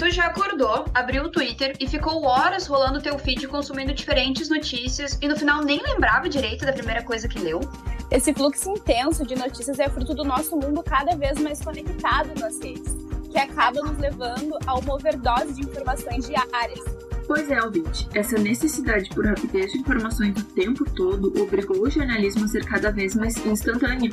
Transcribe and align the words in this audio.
Tu 0.00 0.10
já 0.10 0.28
acordou, 0.28 0.86
abriu 0.94 1.24
o 1.24 1.28
Twitter 1.28 1.76
e 1.78 1.86
ficou 1.86 2.24
horas 2.24 2.66
rolando 2.66 3.02
teu 3.02 3.18
feed 3.18 3.46
consumindo 3.46 3.92
diferentes 3.92 4.48
notícias 4.48 5.18
e 5.20 5.28
no 5.28 5.36
final 5.36 5.62
nem 5.62 5.78
lembrava 5.78 6.26
direito 6.26 6.64
da 6.64 6.72
primeira 6.72 7.02
coisa 7.02 7.28
que 7.28 7.38
leu? 7.38 7.60
Esse 8.10 8.32
fluxo 8.32 8.70
intenso 8.70 9.26
de 9.26 9.34
notícias 9.36 9.78
é 9.78 9.90
fruto 9.90 10.14
do 10.14 10.24
nosso 10.24 10.56
mundo 10.56 10.82
cada 10.82 11.14
vez 11.16 11.38
mais 11.38 11.60
conectado 11.60 12.30
nas 12.40 12.58
redes, 12.60 12.96
que 13.30 13.38
acaba 13.38 13.82
nos 13.82 13.98
levando 13.98 14.58
a 14.66 14.78
uma 14.78 14.94
overdose 14.94 15.52
de 15.52 15.68
informações 15.68 16.26
diárias. 16.26 16.80
Pois 17.26 17.50
é, 17.50 17.62
ouvinte, 17.62 18.08
essa 18.14 18.38
necessidade 18.38 19.10
por 19.10 19.26
rapidez 19.26 19.70
de 19.70 19.80
informações 19.80 20.34
o 20.34 20.44
tempo 20.46 20.82
todo 20.92 21.30
obrigou 21.42 21.82
o 21.82 21.90
jornalismo 21.90 22.46
a 22.46 22.48
ser 22.48 22.64
cada 22.64 22.90
vez 22.90 23.14
mais 23.14 23.36
instantâneo. 23.44 24.10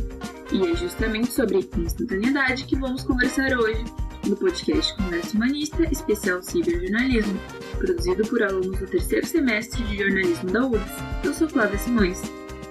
E 0.52 0.70
é 0.70 0.76
justamente 0.76 1.32
sobre 1.32 1.60
instantaneidade 1.78 2.66
que 2.66 2.76
vamos 2.76 3.04
conversar 3.04 3.54
hoje, 3.58 3.86
no 4.28 4.36
podcast 4.36 4.94
Conversa 4.96 5.36
Humanista, 5.36 5.84
especial 5.84 6.42
Ciberjornalismo, 6.42 7.40
produzido 7.78 8.28
por 8.28 8.44
alunos 8.44 8.80
do 8.80 8.86
terceiro 8.86 9.26
semestre 9.26 9.84
de 9.84 9.98
jornalismo 9.98 10.52
da 10.52 10.66
URGS. 10.66 10.92
Eu 11.24 11.34
sou 11.34 11.50
Flávia 11.50 11.78
Simões. 11.78 12.22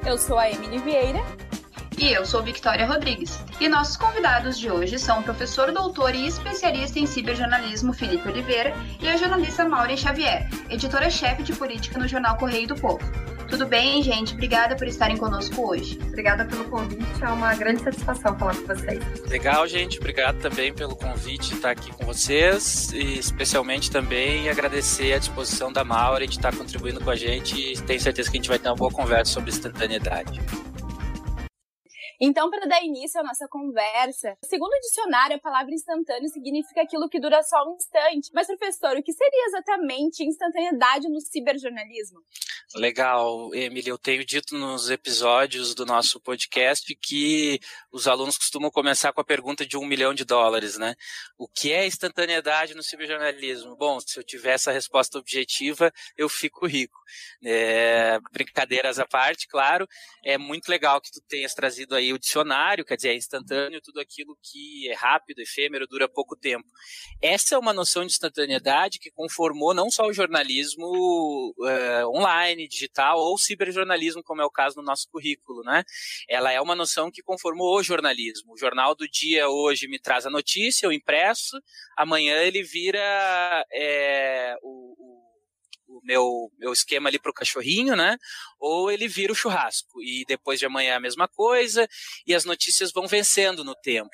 Eu 0.04 0.18
sou 0.18 0.38
a 0.38 0.50
Emily 0.50 0.78
Vieira. 0.78 1.20
E 1.98 2.12
eu 2.12 2.26
sou 2.26 2.42
Victoria 2.42 2.86
Rodrigues. 2.86 3.40
E 3.58 3.70
nossos 3.70 3.96
convidados 3.96 4.58
de 4.58 4.70
hoje 4.70 4.98
são 4.98 5.20
o 5.20 5.22
professor 5.22 5.72
doutor 5.72 6.14
e 6.14 6.26
especialista 6.26 6.98
em 6.98 7.06
ciberjornalismo 7.06 7.94
Felipe 7.94 8.28
Oliveira 8.28 8.74
e 9.00 9.08
a 9.08 9.16
jornalista 9.16 9.66
Maureen 9.66 9.96
Xavier, 9.96 10.46
editora-chefe 10.68 11.42
de 11.42 11.54
política 11.54 11.98
no 11.98 12.06
jornal 12.06 12.36
Correio 12.36 12.68
do 12.68 12.74
Povo. 12.74 13.00
Tudo 13.48 13.66
bem, 13.66 14.02
gente? 14.02 14.34
Obrigada 14.34 14.76
por 14.76 14.86
estarem 14.86 15.16
conosco 15.16 15.70
hoje. 15.70 15.98
Obrigada 16.08 16.44
pelo 16.44 16.64
convite, 16.64 17.04
é 17.22 17.28
uma 17.28 17.54
grande 17.54 17.82
satisfação 17.82 18.36
falar 18.38 18.56
com 18.56 18.66
vocês. 18.66 19.02
Legal, 19.28 19.66
gente. 19.66 19.98
Obrigado 19.98 20.38
também 20.38 20.72
pelo 20.72 20.96
convite 20.96 21.50
de 21.50 21.54
estar 21.54 21.70
aqui 21.70 21.92
com 21.92 22.04
vocês 22.04 22.92
e 22.92 23.18
especialmente 23.18 23.90
também 23.90 24.48
agradecer 24.48 25.12
a 25.12 25.18
disposição 25.18 25.72
da 25.72 25.84
Maureen 25.84 26.28
de 26.28 26.36
estar 26.36 26.54
contribuindo 26.54 27.00
com 27.00 27.10
a 27.10 27.16
gente 27.16 27.56
e 27.56 27.80
tenho 27.82 28.00
certeza 28.00 28.30
que 28.30 28.36
a 28.36 28.40
gente 28.40 28.48
vai 28.48 28.58
ter 28.58 28.68
uma 28.68 28.76
boa 28.76 28.90
conversa 28.90 29.32
sobre 29.32 29.50
instantaneidade. 29.50 30.40
Então, 32.20 32.50
para 32.50 32.66
dar 32.66 32.82
início 32.82 33.20
à 33.20 33.24
nossa 33.24 33.46
conversa, 33.48 34.36
segundo 34.44 34.72
o 34.72 34.80
dicionário, 34.80 35.36
a 35.36 35.40
palavra 35.40 35.74
instantâneo 35.74 36.28
significa 36.28 36.82
aquilo 36.82 37.08
que 37.08 37.20
dura 37.20 37.42
só 37.42 37.68
um 37.68 37.76
instante. 37.76 38.30
Mas, 38.34 38.46
professor, 38.46 38.96
o 38.96 39.02
que 39.02 39.12
seria 39.12 39.46
exatamente 39.48 40.24
instantaneidade 40.24 41.08
no 41.08 41.20
ciberjornalismo? 41.20 42.20
Legal, 42.74 43.54
Emily. 43.54 43.88
Eu 43.88 43.96
tenho 43.96 44.24
dito 44.24 44.56
nos 44.56 44.90
episódios 44.90 45.74
do 45.74 45.86
nosso 45.86 46.20
podcast 46.20 46.94
que 46.96 47.60
os 47.92 48.08
alunos 48.08 48.36
costumam 48.36 48.70
começar 48.70 49.12
com 49.12 49.20
a 49.20 49.24
pergunta 49.24 49.64
de 49.64 49.76
um 49.76 49.86
milhão 49.86 50.12
de 50.12 50.24
dólares, 50.24 50.76
né? 50.76 50.94
O 51.38 51.46
que 51.46 51.72
é 51.72 51.86
instantaneidade 51.86 52.74
no 52.74 52.82
ciberjornalismo? 52.82 53.76
Bom, 53.76 54.00
se 54.00 54.18
eu 54.18 54.24
tiver 54.24 54.54
essa 54.54 54.72
resposta 54.72 55.18
objetiva, 55.18 55.92
eu 56.16 56.28
fico 56.28 56.66
rico. 56.66 56.98
É, 57.44 58.18
brincadeiras 58.32 58.98
à 58.98 59.06
parte, 59.06 59.46
claro. 59.46 59.88
É 60.24 60.36
muito 60.36 60.68
legal 60.68 61.00
que 61.00 61.12
tu 61.12 61.20
tenhas 61.20 61.54
trazido 61.54 61.94
aí 61.94 62.05
aí 62.06 62.12
o 62.12 62.18
dicionário, 62.18 62.84
quer 62.84 62.96
dizer, 62.96 63.10
é 63.10 63.14
instantâneo 63.16 63.80
tudo 63.80 64.00
aquilo 64.00 64.36
que 64.42 64.88
é 64.88 64.94
rápido, 64.94 65.40
efêmero, 65.40 65.86
dura 65.86 66.08
pouco 66.08 66.36
tempo. 66.36 66.66
Essa 67.20 67.54
é 67.54 67.58
uma 67.58 67.72
noção 67.72 68.02
de 68.02 68.12
instantaneidade 68.12 68.98
que 68.98 69.10
conformou 69.10 69.74
não 69.74 69.90
só 69.90 70.06
o 70.06 70.12
jornalismo 70.12 70.86
uh, 70.86 72.08
online, 72.16 72.68
digital 72.68 73.18
ou 73.18 73.36
ciberjornalismo, 73.36 74.22
como 74.22 74.40
é 74.40 74.44
o 74.44 74.50
caso 74.50 74.76
no 74.76 74.82
nosso 74.82 75.08
currículo, 75.10 75.62
né? 75.62 75.84
Ela 76.28 76.52
é 76.52 76.60
uma 76.60 76.74
noção 76.74 77.10
que 77.10 77.22
conformou 77.22 77.76
o 77.78 77.82
jornalismo. 77.82 78.52
O 78.52 78.58
jornal 78.58 78.94
do 78.94 79.08
dia 79.08 79.48
hoje 79.48 79.88
me 79.88 79.98
traz 79.98 80.26
a 80.26 80.30
notícia, 80.30 80.86
eu 80.86 80.92
impresso, 80.92 81.60
amanhã 81.96 82.36
ele 82.42 82.62
vira 82.62 83.66
é, 83.72 84.56
o, 84.62 84.85
o 85.88 86.00
meu, 86.02 86.50
meu 86.58 86.72
esquema 86.72 87.08
ali 87.08 87.18
para 87.18 87.30
o 87.30 87.34
cachorrinho, 87.34 87.94
né? 87.96 88.16
Ou 88.58 88.90
ele 88.90 89.08
vira 89.08 89.32
o 89.32 89.36
churrasco. 89.36 90.02
E 90.02 90.24
depois 90.26 90.58
de 90.58 90.66
amanhã 90.66 90.92
é 90.92 90.96
a 90.96 91.00
mesma 91.00 91.28
coisa, 91.28 91.88
e 92.26 92.34
as 92.34 92.44
notícias 92.44 92.92
vão 92.92 93.06
vencendo 93.06 93.64
no 93.64 93.74
tempo. 93.74 94.10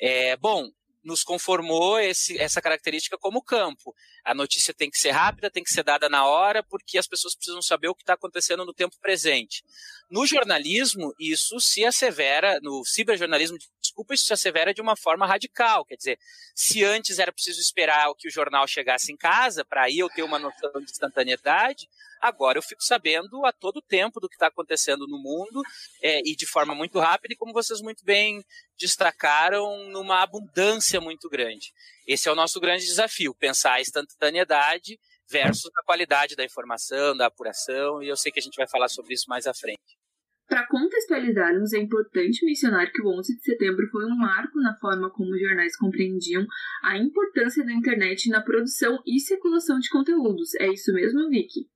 É, 0.00 0.36
bom, 0.36 0.68
nos 1.04 1.22
conformou 1.22 1.98
esse, 1.98 2.40
essa 2.40 2.60
característica 2.62 3.18
como 3.18 3.42
campo. 3.42 3.94
A 4.24 4.34
notícia 4.34 4.72
tem 4.72 4.90
que 4.90 4.98
ser 4.98 5.10
rápida, 5.10 5.50
tem 5.50 5.62
que 5.62 5.70
ser 5.70 5.82
dada 5.82 6.08
na 6.08 6.26
hora, 6.26 6.62
porque 6.62 6.96
as 6.96 7.06
pessoas 7.06 7.34
precisam 7.34 7.60
saber 7.60 7.88
o 7.88 7.94
que 7.94 8.02
está 8.02 8.14
acontecendo 8.14 8.64
no 8.64 8.72
tempo 8.72 8.96
presente. 9.00 9.62
No 10.10 10.26
jornalismo, 10.26 11.14
isso 11.18 11.60
se 11.60 11.84
assevera, 11.84 12.58
no 12.62 12.84
ciberjornalismo, 12.84 13.58
desculpa, 13.80 14.14
isso 14.14 14.24
se 14.24 14.32
assevera 14.32 14.72
de 14.72 14.80
uma 14.80 14.96
forma 14.96 15.26
radical. 15.26 15.84
Quer 15.84 15.96
dizer, 15.96 16.18
se 16.54 16.82
antes 16.82 17.18
era 17.18 17.32
preciso 17.32 17.60
esperar 17.60 18.12
que 18.18 18.28
o 18.28 18.30
jornal 18.30 18.66
chegasse 18.66 19.12
em 19.12 19.16
casa, 19.16 19.64
para 19.64 19.84
aí 19.84 19.98
eu 19.98 20.08
ter 20.08 20.22
uma 20.22 20.38
noção 20.38 20.72
de 20.80 20.90
instantaneidade, 20.90 21.88
Agora 22.20 22.58
eu 22.58 22.62
fico 22.62 22.82
sabendo 22.82 23.44
a 23.44 23.52
todo 23.52 23.82
tempo 23.82 24.20
do 24.20 24.28
que 24.28 24.34
está 24.34 24.48
acontecendo 24.48 25.06
no 25.06 25.18
mundo 25.18 25.62
é, 26.02 26.20
e 26.20 26.34
de 26.36 26.46
forma 26.46 26.74
muito 26.74 26.98
rápida, 26.98 27.34
e 27.34 27.36
como 27.36 27.52
vocês 27.52 27.80
muito 27.80 28.04
bem 28.04 28.44
destacaram, 28.78 29.88
numa 29.90 30.22
abundância 30.22 31.00
muito 31.00 31.28
grande. 31.28 31.72
Esse 32.06 32.28
é 32.28 32.32
o 32.32 32.36
nosso 32.36 32.60
grande 32.60 32.84
desafio, 32.84 33.34
pensar 33.34 33.74
a 33.74 33.80
instantaneidade 33.80 34.98
versus 35.30 35.70
a 35.76 35.84
qualidade 35.84 36.36
da 36.36 36.44
informação, 36.44 37.16
da 37.16 37.26
apuração, 37.26 38.02
e 38.02 38.08
eu 38.08 38.16
sei 38.16 38.30
que 38.30 38.40
a 38.40 38.42
gente 38.42 38.56
vai 38.56 38.68
falar 38.68 38.88
sobre 38.88 39.14
isso 39.14 39.24
mais 39.28 39.46
à 39.46 39.54
frente. 39.54 39.80
Para 40.46 40.66
contextualizarmos, 40.66 41.72
é 41.72 41.78
importante 41.78 42.44
mencionar 42.44 42.92
que 42.92 43.00
o 43.00 43.18
11 43.18 43.36
de 43.36 43.42
setembro 43.42 43.88
foi 43.90 44.04
um 44.04 44.14
marco 44.14 44.60
na 44.60 44.76
forma 44.78 45.10
como 45.10 45.32
os 45.32 45.40
jornais 45.40 45.74
compreendiam 45.76 46.46
a 46.82 46.98
importância 46.98 47.64
da 47.64 47.72
internet 47.72 48.28
na 48.28 48.42
produção 48.42 48.98
e 49.06 49.18
circulação 49.20 49.78
de 49.78 49.88
conteúdos. 49.88 50.54
É 50.56 50.68
isso 50.68 50.92
mesmo, 50.92 51.30
Vicky? 51.30 51.66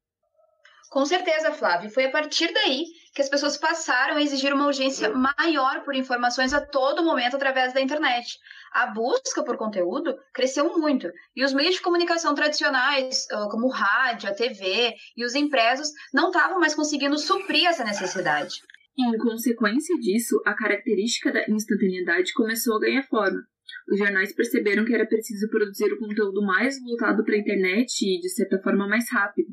Com 0.91 1.05
certeza, 1.05 1.53
Flávio. 1.53 1.91
Foi 1.91 2.07
a 2.07 2.11
partir 2.11 2.53
daí 2.53 2.85
que 3.15 3.21
as 3.21 3.29
pessoas 3.29 3.57
passaram 3.59 4.17
a 4.17 4.23
exigir 4.23 4.55
uma 4.55 4.67
urgência 4.67 5.11
maior 5.11 5.85
por 5.85 5.95
informações 5.95 6.55
a 6.55 6.65
todo 6.65 7.05
momento 7.05 7.37
através 7.37 7.75
da 7.75 7.81
internet. 7.81 8.39
A 8.73 8.87
busca 8.87 9.45
por 9.45 9.57
conteúdo 9.57 10.17
cresceu 10.33 10.79
muito 10.79 11.11
e 11.37 11.45
os 11.45 11.53
meios 11.53 11.75
de 11.75 11.83
comunicação 11.83 12.35
tradicionais, 12.35 13.27
ah, 13.31 13.49
como 13.51 13.67
o 13.67 13.71
rádio, 13.71 14.31
a 14.31 14.35
TV 14.35 14.95
e 15.17 15.25
os 15.25 15.35
impressos, 15.35 15.89
não 16.13 16.29
estavam 16.29 16.59
mais 16.59 16.75
conseguindo 16.75 17.19
suprir 17.19 17.67
essa 17.67 17.85
necessidade. 17.85 18.57
Em 18.99 19.17
consequência 19.19 19.97
disso, 19.99 20.41
a 20.45 20.55
característica 20.55 21.33
da 21.33 21.45
instantaneidade 21.49 22.33
começou 22.33 22.77
a 22.77 22.81
ganhar 22.81 23.03
forma. 23.05 23.41
Os 23.91 23.99
jornais 23.99 24.35
perceberam 24.35 24.85
que 24.85 24.95
era 24.95 25.07
preciso 25.07 25.49
produzir 25.51 25.93
o 25.93 25.99
conteúdo 25.99 26.43
mais 26.43 26.81
voltado 26.81 27.25
para 27.25 27.35
a 27.35 27.39
internet 27.39 28.03
e, 28.03 28.21
de 28.21 28.29
certa 28.31 28.59
forma, 28.61 28.89
mais 28.89 29.05
rápido. 29.11 29.49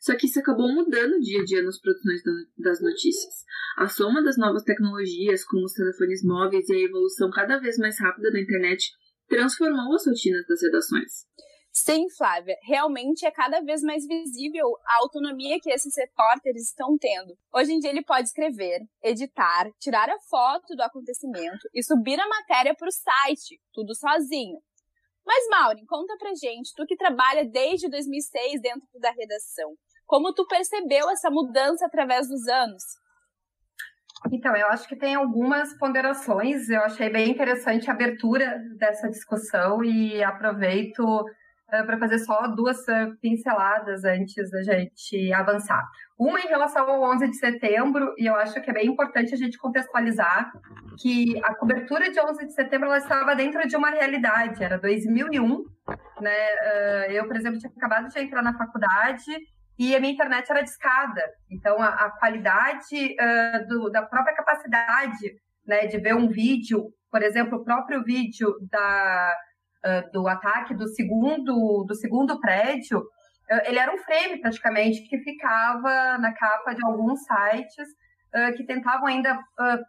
Só 0.00 0.16
que 0.16 0.26
isso 0.26 0.38
acabou 0.38 0.72
mudando 0.72 1.20
dia 1.20 1.40
a 1.40 1.44
dia 1.44 1.62
nas 1.62 1.80
produções 1.80 2.22
das 2.56 2.80
notícias. 2.80 3.34
A 3.76 3.88
soma 3.88 4.22
das 4.22 4.36
novas 4.36 4.62
tecnologias, 4.62 5.44
como 5.44 5.64
os 5.64 5.72
telefones 5.72 6.24
móveis 6.24 6.68
e 6.68 6.74
a 6.74 6.80
evolução 6.80 7.30
cada 7.30 7.58
vez 7.58 7.76
mais 7.78 7.98
rápida 8.00 8.30
da 8.30 8.40
internet, 8.40 8.90
transformou 9.28 9.94
as 9.94 10.06
rotinas 10.06 10.46
das 10.46 10.62
redações. 10.62 11.26
Sim, 11.70 12.08
Flávia, 12.10 12.56
realmente 12.62 13.24
é 13.24 13.30
cada 13.30 13.60
vez 13.60 13.82
mais 13.82 14.04
visível 14.04 14.66
a 14.84 14.96
autonomia 14.96 15.60
que 15.60 15.70
esses 15.70 15.96
repórteres 15.96 16.68
estão 16.68 16.96
tendo. 16.98 17.38
Hoje 17.54 17.72
em 17.72 17.78
dia 17.78 17.90
ele 17.90 18.02
pode 18.02 18.26
escrever, 18.26 18.80
editar, 19.02 19.70
tirar 19.78 20.08
a 20.10 20.18
foto 20.28 20.74
do 20.74 20.82
acontecimento 20.82 21.68
e 21.72 21.82
subir 21.84 22.18
a 22.18 22.28
matéria 22.28 22.74
para 22.74 22.88
o 22.88 22.92
site, 22.92 23.60
tudo 23.72 23.94
sozinho. 23.94 24.58
Mas, 25.24 25.46
Maureen, 25.50 25.84
conta 25.84 26.16
pra 26.16 26.34
gente, 26.34 26.72
tu 26.74 26.86
que 26.86 26.96
trabalha 26.96 27.44
desde 27.44 27.88
2006 27.88 28.60
dentro 28.62 28.88
da 28.98 29.12
redação, 29.12 29.76
como 30.08 30.32
tu 30.32 30.46
percebeu 30.46 31.10
essa 31.10 31.30
mudança 31.30 31.84
através 31.84 32.26
dos 32.26 32.48
anos? 32.48 32.82
Então, 34.32 34.56
eu 34.56 34.66
acho 34.68 34.88
que 34.88 34.96
tem 34.96 35.14
algumas 35.14 35.76
ponderações. 35.78 36.68
Eu 36.70 36.82
achei 36.82 37.10
bem 37.10 37.30
interessante 37.30 37.88
a 37.88 37.92
abertura 37.92 38.58
dessa 38.78 39.08
discussão 39.08 39.84
e 39.84 40.20
aproveito 40.24 41.04
uh, 41.04 41.86
para 41.86 41.98
fazer 41.98 42.18
só 42.20 42.48
duas 42.48 42.78
uh, 42.88 43.16
pinceladas 43.20 44.02
antes 44.04 44.50
da 44.50 44.62
gente 44.62 45.32
avançar. 45.32 45.84
Uma 46.18 46.40
em 46.40 46.48
relação 46.48 46.88
ao 46.88 47.02
11 47.14 47.28
de 47.28 47.36
setembro, 47.36 48.12
e 48.16 48.26
eu 48.26 48.34
acho 48.34 48.60
que 48.60 48.70
é 48.70 48.74
bem 48.74 48.86
importante 48.86 49.34
a 49.34 49.36
gente 49.36 49.58
contextualizar 49.58 50.50
que 50.98 51.38
a 51.44 51.54
cobertura 51.54 52.10
de 52.10 52.18
11 52.18 52.46
de 52.46 52.54
setembro 52.54 52.88
ela 52.88 52.98
estava 52.98 53.36
dentro 53.36 53.68
de 53.68 53.76
uma 53.76 53.90
realidade, 53.90 54.64
era 54.64 54.78
2001, 54.78 55.64
né? 56.20 57.08
Uh, 57.08 57.12
eu, 57.12 57.26
por 57.26 57.36
exemplo, 57.36 57.58
tinha 57.58 57.70
acabado 57.70 58.08
de 58.08 58.18
entrar 58.18 58.42
na 58.42 58.56
faculdade 58.56 59.30
e 59.78 59.94
a 59.94 60.00
minha 60.00 60.12
internet 60.12 60.50
era 60.50 60.62
discada. 60.62 61.22
Então, 61.50 61.80
a, 61.80 61.88
a 61.88 62.10
qualidade 62.10 63.14
uh, 63.14 63.68
do, 63.68 63.90
da 63.90 64.02
própria 64.02 64.34
capacidade 64.34 65.36
né, 65.66 65.86
de 65.86 65.98
ver 65.98 66.14
um 66.14 66.28
vídeo, 66.28 66.92
por 67.10 67.22
exemplo, 67.22 67.58
o 67.58 67.64
próprio 67.64 68.02
vídeo 68.02 68.56
da, 68.70 69.36
uh, 69.86 70.12
do 70.12 70.26
ataque 70.26 70.74
do 70.74 70.88
segundo, 70.88 71.84
do 71.86 71.94
segundo 71.94 72.40
prédio, 72.40 72.98
uh, 72.98 73.62
ele 73.66 73.78
era 73.78 73.94
um 73.94 73.98
frame 73.98 74.40
praticamente 74.40 75.02
que 75.02 75.18
ficava 75.18 76.18
na 76.18 76.32
capa 76.34 76.74
de 76.74 76.84
alguns 76.84 77.20
sites 77.20 77.88
que 78.58 78.62
tentavam 78.62 79.06
ainda 79.06 79.40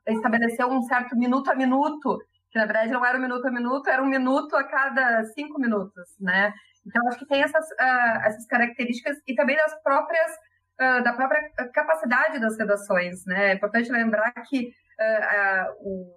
estabelecer 0.08 0.66
um 0.66 0.82
certo 0.84 1.14
minuto 1.14 1.52
a 1.52 1.56
minuto 1.56 2.18
que 2.52 2.58
na 2.58 2.66
verdade 2.66 2.92
não 2.92 3.06
era 3.06 3.18
um 3.18 3.22
minuto 3.22 3.46
a 3.46 3.52
minuto, 3.52 3.90
era 3.90 4.02
um 4.02 4.08
minuto 4.08 4.56
a 4.56 4.64
cada 4.64 5.24
cinco 5.36 5.60
minutos, 5.60 6.16
né? 6.20 6.54
Então, 6.86 7.08
acho 7.08 7.20
que 7.20 7.28
tem 7.28 7.42
essas, 7.42 7.66
uh, 7.72 8.26
essas 8.26 8.46
características 8.46 9.18
e 9.28 9.36
também 9.36 9.56
das 9.56 9.82
próprias, 9.82 10.32
uh, 10.80 11.04
da 11.04 11.14
própria 11.14 11.42
capacidade 11.74 12.40
das 12.40 12.58
redações, 12.58 13.26
né? 13.26 13.52
É 13.52 13.54
importante 13.54 13.92
lembrar 13.92 14.32
que 14.48 14.68
uh, 14.68 15.74
o, 15.82 16.16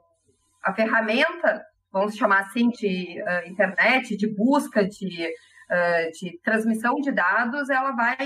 a 0.64 0.73
ferramenta, 0.73 1.64
vamos 1.93 2.17
chamar 2.17 2.41
assim, 2.41 2.69
de 2.70 3.23
internet, 3.47 4.17
de 4.17 4.26
busca, 4.35 4.87
de, 4.87 5.29
de 6.19 6.41
transmissão 6.43 6.94
de 6.97 7.11
dados, 7.12 7.69
ela 7.69 7.91
vai 7.93 8.17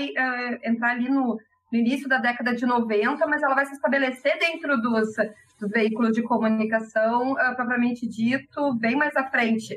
entrar 0.63 0.91
ali 0.91 1.09
no, 1.09 1.37
no 1.71 1.79
início 1.79 2.07
da 2.07 2.17
década 2.17 2.55
de 2.55 2.65
90, 2.65 3.25
mas 3.27 3.41
ela 3.41 3.55
vai 3.55 3.65
se 3.65 3.73
estabelecer 3.73 4.37
dentro 4.39 4.77
dos, 4.77 5.09
dos 5.59 5.69
veículos 5.71 6.13
de 6.13 6.21
comunicação, 6.21 7.35
propriamente 7.55 8.07
dito, 8.07 8.73
bem 8.75 8.95
mais 8.95 9.15
à 9.17 9.25
frente 9.29 9.75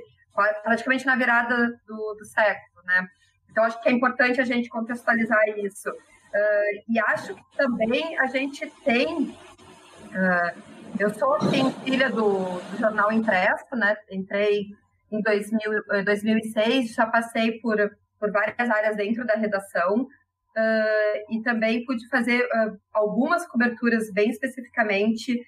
praticamente 0.63 1.07
na 1.07 1.17
virada 1.17 1.81
do, 1.87 2.15
do 2.15 2.25
século, 2.25 2.83
né? 2.85 3.09
Então, 3.51 3.65
acho 3.65 3.81
que 3.83 3.89
é 3.89 3.93
importante 3.93 4.41
a 4.41 4.45
gente 4.45 4.69
contextualizar 4.69 5.41
isso. 5.59 5.91
Uh, 5.91 6.83
e 6.89 7.01
acho 7.01 7.35
que 7.35 7.43
também 7.57 8.19
a 8.19 8.27
gente 8.27 8.65
tem. 8.85 9.31
Uh, 9.31 10.71
eu 10.99 11.13
sou 11.15 11.35
assim, 11.35 11.71
filha 11.85 12.09
do, 12.09 12.61
do, 12.61 12.77
jornal 12.79 13.11
impresso, 13.11 13.75
né? 13.75 13.97
Entrei 14.11 14.67
em 15.11 15.21
2000, 15.21 16.05
2006, 16.05 16.95
já 16.95 17.07
passei 17.07 17.59
por, 17.61 17.77
por 18.19 18.31
várias 18.31 18.71
áreas 18.71 18.97
dentro 18.97 19.27
da 19.27 19.35
redação. 19.35 20.03
Uh, 20.03 21.35
e 21.35 21.43
também 21.43 21.85
pude 21.85 22.09
fazer 22.09 22.45
algumas 22.93 23.47
coberturas 23.47 24.13
bem 24.13 24.31
especificamente 24.31 25.41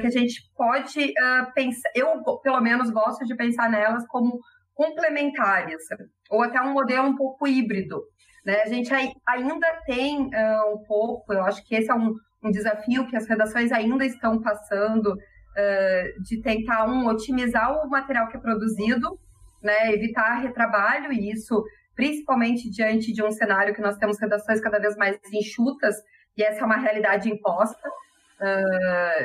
que 0.00 0.06
a 0.06 0.10
gente 0.10 0.42
pode 0.54 1.00
uh, 1.00 1.52
pensar, 1.54 1.90
eu 1.94 2.22
pelo 2.42 2.60
menos 2.60 2.90
gosto 2.90 3.24
de 3.24 3.34
pensar 3.34 3.70
nelas 3.70 4.06
como 4.06 4.40
complementares, 4.74 5.82
ou 6.30 6.42
até 6.42 6.60
um 6.60 6.72
modelo 6.72 7.08
um 7.08 7.16
pouco 7.16 7.46
híbrido. 7.46 8.02
Né? 8.44 8.62
A 8.62 8.66
gente 8.66 8.90
ainda 9.26 9.66
tem 9.84 10.26
uh, 10.26 10.74
um 10.74 10.84
pouco, 10.84 11.32
eu 11.32 11.44
acho 11.44 11.62
que 11.66 11.74
esse 11.74 11.90
é 11.90 11.94
um, 11.94 12.14
um, 12.42 12.50
desafio 12.50 13.06
que 13.06 13.16
as 13.16 13.28
redações 13.28 13.70
ainda 13.72 14.04
estão 14.04 14.40
passando, 14.40 15.12
uh, 15.12 16.22
de 16.22 16.40
tentar, 16.40 16.86
um, 16.88 17.06
otimizar 17.06 17.84
o 17.84 17.90
material 17.90 18.28
que 18.28 18.36
é 18.36 18.40
produzido, 18.40 19.18
né? 19.62 19.92
evitar 19.92 20.40
retrabalho, 20.40 21.12
e 21.12 21.30
isso 21.30 21.62
principalmente 21.94 22.70
diante 22.70 23.12
de 23.12 23.22
um 23.22 23.30
cenário 23.30 23.74
que 23.74 23.82
nós 23.82 23.98
temos 23.98 24.18
redações 24.18 24.60
cada 24.60 24.78
vez 24.78 24.96
mais 24.96 25.18
enxutas, 25.30 25.94
e 26.36 26.42
essa 26.42 26.60
é 26.60 26.64
uma 26.64 26.78
realidade 26.78 27.28
imposta 27.28 27.90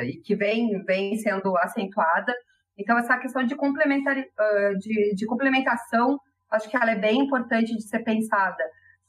e 0.03 0.21
que 0.23 0.35
vem, 0.35 0.83
vem 0.83 1.15
sendo 1.17 1.55
acentuada. 1.57 2.33
Então, 2.77 2.97
essa 2.97 3.17
questão 3.17 3.43
de, 3.45 3.55
complementar, 3.55 4.17
uh, 4.17 4.77
de, 4.79 5.15
de 5.15 5.25
complementação, 5.25 6.19
acho 6.51 6.69
que 6.69 6.75
ela 6.75 6.91
é 6.91 6.95
bem 6.95 7.21
importante 7.21 7.73
de 7.73 7.81
ser 7.87 7.99
pensada. 7.99 8.63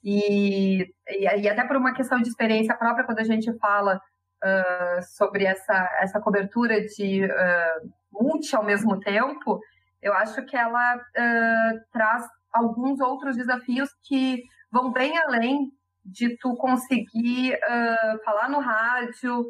E, 0.04 0.86
e 1.08 1.48
até 1.48 1.64
por 1.64 1.76
uma 1.76 1.92
questão 1.92 2.20
de 2.20 2.28
experiência 2.28 2.76
própria, 2.76 3.04
quando 3.04 3.18
a 3.18 3.24
gente 3.24 3.52
fala 3.58 3.96
uh, 3.96 5.02
sobre 5.16 5.44
essa, 5.44 5.90
essa 6.00 6.20
cobertura 6.20 6.80
de 6.80 7.24
uh, 7.24 7.90
multi 8.12 8.54
ao 8.54 8.64
mesmo 8.64 9.00
tempo, 9.00 9.58
eu 10.00 10.14
acho 10.14 10.44
que 10.46 10.56
ela 10.56 10.96
uh, 10.96 11.80
traz 11.92 12.24
alguns 12.52 13.00
outros 13.00 13.36
desafios 13.36 13.88
que 14.04 14.42
vão 14.70 14.92
bem 14.92 15.18
além 15.18 15.70
de 16.04 16.36
tu 16.38 16.54
conseguir 16.54 17.54
uh, 17.54 18.24
falar 18.24 18.48
no 18.48 18.60
rádio, 18.60 19.44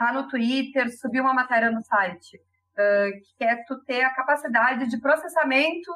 tá 0.00 0.14
no 0.14 0.26
Twitter, 0.26 0.90
subir 0.98 1.20
uma 1.20 1.34
matéria 1.34 1.70
no 1.70 1.82
site, 1.82 2.38
uh, 2.38 3.10
que 3.36 3.44
é 3.44 3.56
tu 3.64 3.84
ter 3.84 4.02
a 4.02 4.14
capacidade 4.14 4.88
de 4.88 4.98
processamento 4.98 5.92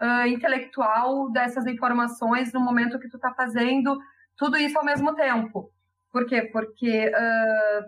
uh, 0.00 0.26
intelectual 0.28 1.28
dessas 1.32 1.66
informações 1.66 2.52
no 2.52 2.60
momento 2.60 3.00
que 3.00 3.08
tu 3.08 3.16
está 3.16 3.34
fazendo 3.34 3.98
tudo 4.36 4.56
isso 4.56 4.78
ao 4.78 4.84
mesmo 4.84 5.16
tempo. 5.16 5.68
Por 6.12 6.26
quê? 6.26 6.42
Porque 6.42 7.08
uh, 7.08 7.82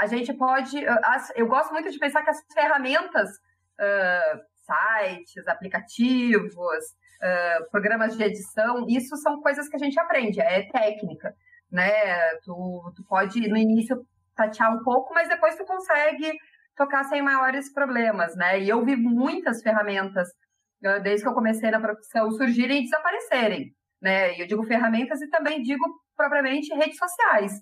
a 0.00 0.06
gente 0.08 0.34
pode. 0.34 0.84
As, 1.04 1.32
eu 1.36 1.46
gosto 1.46 1.72
muito 1.72 1.90
de 1.92 1.98
pensar 1.98 2.22
que 2.22 2.30
as 2.30 2.44
ferramentas, 2.52 3.30
sites, 4.66 5.46
aplicativos, 5.46 6.56
programas 7.70 8.16
de 8.16 8.22
edição, 8.24 8.84
isso 8.88 9.16
são 9.16 9.40
coisas 9.40 9.68
que 9.68 9.76
a 9.76 9.78
gente 9.78 9.98
aprende, 9.98 10.40
é 10.40 10.68
técnica. 10.70 11.34
Né? 11.70 11.90
Tu, 12.44 12.92
tu 12.96 13.04
pode, 13.04 13.48
no 13.48 13.56
início, 13.56 14.04
tatear 14.38 14.72
um 14.72 14.82
pouco, 14.84 15.12
mas 15.12 15.28
depois 15.28 15.56
tu 15.56 15.64
consegue 15.64 16.32
tocar 16.76 17.02
sem 17.04 17.20
maiores 17.20 17.72
problemas, 17.72 18.36
né? 18.36 18.60
E 18.60 18.68
eu 18.68 18.84
vi 18.84 18.94
muitas 18.94 19.60
ferramentas, 19.60 20.28
desde 21.02 21.24
que 21.24 21.28
eu 21.28 21.34
comecei 21.34 21.70
na 21.72 21.80
profissão, 21.80 22.30
surgirem 22.30 22.80
e 22.80 22.84
desaparecerem, 22.84 23.74
né? 24.00 24.36
E 24.36 24.40
eu 24.40 24.46
digo 24.46 24.62
ferramentas 24.62 25.20
e 25.20 25.28
também 25.28 25.60
digo 25.60 25.84
propriamente 26.16 26.72
redes 26.72 26.96
sociais, 26.96 27.52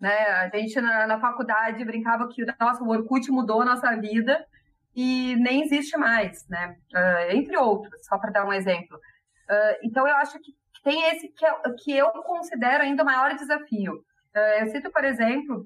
né? 0.00 0.12
A 0.12 0.50
gente 0.56 0.80
na, 0.80 1.06
na 1.06 1.20
faculdade 1.20 1.84
brincava 1.84 2.28
que, 2.28 2.44
nossa, 2.60 2.82
o 2.82 2.88
Orkut 2.88 3.30
mudou 3.30 3.62
a 3.62 3.64
nossa 3.64 3.94
vida 3.96 4.44
e 4.94 5.36
nem 5.36 5.62
existe 5.62 5.96
mais, 5.96 6.44
né? 6.48 6.76
Uh, 6.92 7.36
entre 7.36 7.56
outros, 7.56 8.04
só 8.06 8.18
para 8.18 8.32
dar 8.32 8.44
um 8.44 8.52
exemplo. 8.52 8.96
Uh, 8.96 9.78
então, 9.84 10.06
eu 10.06 10.16
acho 10.16 10.36
que 10.40 10.52
tem 10.82 11.00
esse 11.10 11.28
que, 11.28 11.46
é, 11.46 12.00
eu 12.00 12.10
considero 12.24 12.82
ainda 12.82 13.04
o 13.04 13.06
maior 13.06 13.34
desafio. 13.34 14.04
Eu 14.58 14.66
cito, 14.66 14.90
por 14.90 15.04
exemplo, 15.04 15.64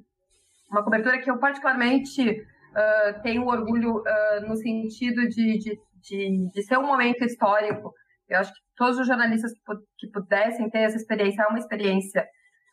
uma 0.71 0.83
cobertura 0.83 1.21
que 1.21 1.31
eu 1.31 1.39
particularmente 1.39 2.31
uh, 2.31 3.23
tenho 3.23 3.47
orgulho 3.47 3.97
uh, 3.97 4.47
no 4.47 4.57
sentido 4.57 5.29
de, 5.29 5.59
de, 5.59 5.79
de, 6.03 6.51
de, 6.53 6.63
ser 6.63 6.79
um 6.79 6.87
momento 6.87 7.25
histórico. 7.25 7.93
Eu 8.29 8.39
acho 8.39 8.53
que 8.53 8.61
todos 8.77 8.99
os 8.99 9.07
jornalistas 9.07 9.53
que, 9.99 10.11
pudessem 10.11 10.69
ter 10.71 10.81
essa 10.81 10.97
experiência, 10.97 11.43
é 11.43 11.47
uma 11.47 11.59
experiência 11.59 12.27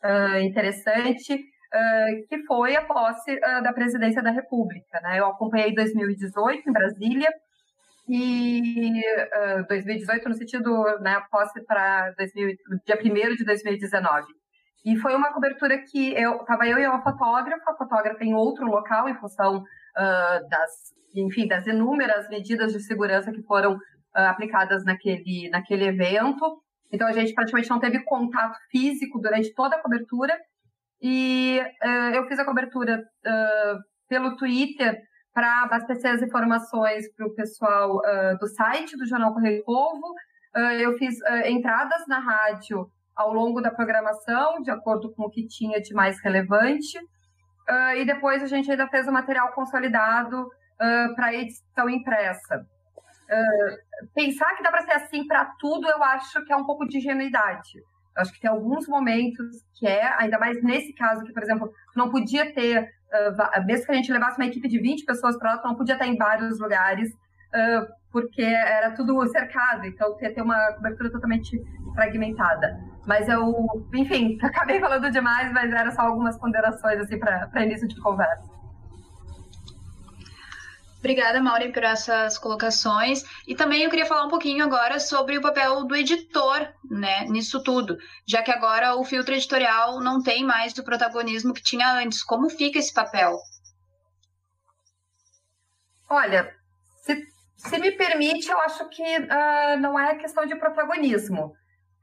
uh, 0.03 0.39
interessante, 0.39 1.39
que 2.30 2.42
foi 2.45 2.74
a 2.74 2.86
posse 2.86 3.38
da 3.62 3.74
presidência 3.74 4.24
da 4.24 4.31
República. 4.31 5.01
Né? 5.01 5.19
Eu 5.19 5.25
acompanhei 5.25 5.75
2018 5.75 6.69
em 6.69 6.71
Brasília, 6.71 7.30
e 8.07 9.01
uh, 9.59 9.68
2018 9.68 10.30
no 10.30 10.36
sentido, 10.36 11.00
né, 11.00 11.21
posse 11.31 11.63
para 11.65 12.12
dia 12.86 12.97
1 12.97 13.36
de 13.36 13.44
2019. 13.44 14.27
E 14.86 14.96
foi 14.98 15.16
uma 15.16 15.34
cobertura 15.34 15.80
que 15.80 16.14
eu 16.14 16.42
estava 16.42 16.68
eu 16.68 16.78
e 16.78 16.86
uma 16.86 17.02
fotógrafa, 17.02 17.72
a 17.72 17.76
fotógrafa 17.76 18.24
em 18.24 18.36
outro 18.36 18.68
local 18.68 19.10
em 19.10 19.16
função 19.16 19.58
uh, 19.58 20.48
das, 20.48 20.94
enfim, 21.16 21.48
das 21.48 21.66
inúmeras 21.66 22.30
medidas 22.30 22.72
de 22.72 22.80
segurança 22.80 23.32
que 23.32 23.42
foram 23.42 23.74
uh, 23.74 23.80
aplicadas 24.14 24.86
naquele, 24.86 25.50
naquele 25.50 25.86
evento. 25.86 26.62
Então 26.94 27.08
a 27.08 27.12
gente 27.12 27.34
praticamente 27.34 27.69
não 27.71 27.80
teve 27.80 28.04
contato 28.04 28.59
físico 28.69 29.19
durante 29.19 29.52
toda 29.56 29.76
a 29.76 29.81
cobertura. 29.81 30.38
E 31.02 31.59
uh, 31.83 32.14
eu 32.14 32.28
fiz 32.28 32.38
a 32.38 32.45
cobertura 32.45 33.04
pelo 34.07 34.36
Twitter 34.36 35.02
para 35.33 35.64
abastecer 35.64 36.12
as 36.12 36.21
informações 36.21 37.12
para 37.16 37.26
o 37.26 37.33
pessoal 37.33 38.00
do 38.40 38.48
site 38.48 38.95
do 38.95 39.06
Jornal 39.06 39.33
Correio 39.33 39.64
Povo. 39.66 40.14
eu 40.80 40.95
fiz 40.98 41.16
entradas 41.45 42.07
na 42.07 42.19
rádio 42.19 42.88
ao 43.16 43.34
longo 43.34 43.62
da 43.62 43.72
programação, 43.72 44.62
de 44.62 44.69
acordo 44.69 45.14
com 45.14 45.24
o 45.24 45.30
que 45.30 45.48
tinha 45.48 45.81
de 45.81 45.94
mais 45.94 46.19
relevante. 46.22 46.98
Uh, 47.68 47.95
e 47.98 48.06
depois 48.06 48.44
a 48.44 48.48
gente 48.48 48.69
ainda 48.69 48.88
fez 48.88 49.07
o 49.07 49.12
material 49.12 49.52
consolidado 49.54 50.42
uh, 50.44 51.16
para 51.16 51.34
edição 51.34 51.90
impressa. 51.90 52.57
Uh, 52.57 54.07
pensar 54.14 54.56
que 54.56 54.62
dá 54.62 54.69
para 54.69 54.84
ser 54.84 54.92
assim 54.92 55.26
para 55.26 55.45
tudo, 55.60 55.88
eu 55.88 56.04
acho 56.04 56.44
que 56.45 56.54
é 56.54 56.56
um 56.56 56.66
pouco 56.66 56.86
de 56.86 56.98
ingenuidade. 56.98 57.80
Eu 58.16 58.22
acho 58.22 58.34
que 58.34 58.40
tem 58.40 58.52
alguns 58.52 58.88
momentos 58.88 59.45
que 59.80 59.88
é, 59.88 60.14
ainda 60.19 60.38
mais 60.38 60.62
nesse 60.62 60.94
caso, 60.94 61.24
que, 61.24 61.34
por 61.34 61.42
exemplo, 61.42 61.72
não 61.95 62.10
podia 62.10 62.54
ter, 62.54 62.88
mesmo 63.66 63.86
que 63.86 63.92
a 63.92 63.95
gente 63.95 64.12
levasse 64.12 64.40
uma 64.40 64.48
equipe 64.48 64.69
de 64.69 64.80
20 64.80 65.04
pessoas 65.04 65.38
para 65.38 65.56
lá, 65.56 65.62
não 65.66 65.76
podia 65.76 65.95
estar 65.95 66.07
em 66.07 66.16
vários 66.16 66.57
lugares, 66.57 67.10
porque 68.14 68.42
era 68.42 68.92
tudo 68.92 69.28
cercado, 69.28 69.86
então 69.86 70.16
ia 70.22 70.34
ter 70.34 70.42
uma 70.42 70.72
cobertura 70.76 71.12
totalmente 71.12 71.62
fragmentada. 71.94 72.94
Mas 73.06 73.30
eu, 73.30 73.88
enfim, 73.94 74.38
acabei 74.44 74.80
falando 74.80 75.12
demais, 75.12 75.52
mas 75.52 75.71
era 75.71 75.92
só 75.92 76.02
algumas 76.02 76.38
ponderações 76.38 77.00
assim 77.00 77.19
para 77.19 77.64
início 77.64 77.88
de 77.88 78.00
conversa. 78.02 78.56
Obrigada, 81.06 81.40
Maureen, 81.40 81.71
por 81.71 81.83
essas 81.83 82.35
colocações. 82.40 83.24
E 83.47 83.54
também 83.54 83.83
eu 83.83 83.92
queria 83.92 84.07
falar 84.07 84.26
um 84.26 84.30
pouquinho 84.30 84.66
agora 84.66 85.00
sobre 85.00 85.38
o 85.38 85.42
papel 85.42 85.83
do 85.85 85.95
editor 85.95 86.68
né, 86.90 87.26
nisso 87.26 87.62
tudo, 87.62 87.95
já 88.28 88.42
que 88.42 88.50
agora 88.50 88.95
o 88.95 89.04
filtro 89.04 89.35
editorial 89.35 90.00
não 90.00 90.24
tem 90.24 90.44
mais 90.44 90.76
o 90.76 90.83
protagonismo 90.83 91.54
que 91.54 91.62
tinha 91.62 91.94
antes. 91.94 92.24
Como 92.24 92.50
fica 92.50 92.80
esse 92.80 92.92
papel? 92.92 93.38
Olha, 96.09 96.52
se, 97.04 97.24
se 97.56 97.78
me 97.78 97.92
permite, 97.92 98.50
eu 98.50 98.59
acho 98.62 98.90
que 98.90 99.04
uh, 99.04 99.80
não 99.80 100.00
é 100.00 100.16
questão 100.16 100.44
de 100.47 100.56
protagonismo 100.56 101.54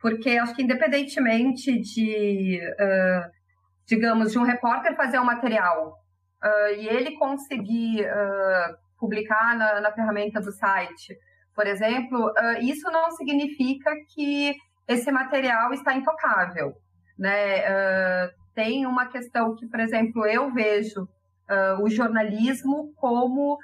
porque 0.02 0.30
acho 0.30 0.54
que 0.56 0.62
independentemente 0.64 1.78
de, 1.78 2.60
uh, 2.72 3.30
digamos, 3.86 4.32
de 4.32 4.38
um 4.38 4.42
repórter 4.42 4.96
fazer 4.96 5.20
um 5.20 5.24
material 5.24 5.96
uh, 6.42 6.74
e 6.76 6.88
ele 6.88 7.12
conseguir 7.12 8.04
uh, 8.04 8.76
publicar 8.98 9.56
na, 9.56 9.80
na 9.80 9.92
ferramenta 9.92 10.40
do 10.40 10.50
site, 10.50 11.16
por 11.54 11.66
exemplo, 11.66 12.32
isso 12.62 12.90
não 12.90 13.10
significa 13.10 13.94
que 14.14 14.56
esse 14.88 15.12
material 15.12 15.70
está 15.74 15.94
intocável. 15.94 16.72
Né? 17.18 17.60
Tem 18.54 18.86
uma 18.86 19.04
questão 19.04 19.54
que, 19.54 19.66
por 19.66 19.78
exemplo, 19.78 20.24
eu 20.24 20.50
vejo 20.50 21.06
o 21.82 21.90
jornalismo 21.90 22.94
como 22.96 23.58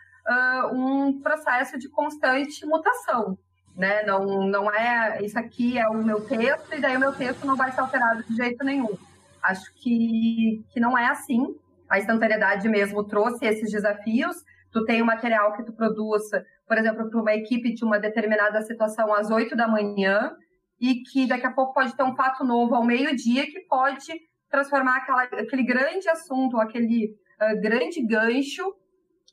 um 0.70 1.18
processo 1.22 1.78
de 1.78 1.88
constante 1.88 2.66
mutação. 2.66 3.38
Né? 3.78 4.02
Não, 4.02 4.44
não 4.48 4.68
é 4.68 5.22
isso 5.22 5.38
aqui 5.38 5.78
é 5.78 5.88
o 5.88 6.02
meu 6.02 6.20
texto 6.26 6.74
e 6.74 6.80
daí 6.80 6.96
o 6.96 7.00
meu 7.00 7.12
texto 7.12 7.46
não 7.46 7.54
vai 7.54 7.70
ser 7.70 7.80
alterado 7.80 8.24
de 8.24 8.34
jeito 8.34 8.64
nenhum. 8.64 8.98
Acho 9.40 9.72
que, 9.76 10.64
que 10.72 10.80
não 10.80 10.98
é 10.98 11.06
assim. 11.06 11.54
A 11.88 11.96
instantaneidade 11.96 12.68
mesmo 12.68 13.04
trouxe 13.04 13.46
esses 13.46 13.70
desafios. 13.70 14.36
Tu 14.72 14.84
tem 14.84 15.00
um 15.00 15.06
material 15.06 15.52
que 15.56 15.62
tu 15.62 15.72
produz, 15.72 16.24
por 16.66 16.76
exemplo, 16.76 17.08
para 17.08 17.20
uma 17.20 17.32
equipe 17.32 17.72
de 17.72 17.84
uma 17.84 18.00
determinada 18.00 18.60
situação 18.62 19.14
às 19.14 19.30
8 19.30 19.54
da 19.54 19.68
manhã 19.68 20.34
e 20.80 20.96
que 21.02 21.28
daqui 21.28 21.46
a 21.46 21.52
pouco 21.52 21.72
pode 21.72 21.96
ter 21.96 22.02
um 22.02 22.16
fato 22.16 22.44
novo 22.44 22.74
ao 22.74 22.84
meio-dia 22.84 23.46
que 23.46 23.60
pode 23.60 24.12
transformar 24.50 24.96
aquela, 24.96 25.22
aquele 25.22 25.62
grande 25.62 26.08
assunto, 26.08 26.58
aquele 26.58 27.14
uh, 27.40 27.60
grande 27.60 28.04
gancho 28.04 28.74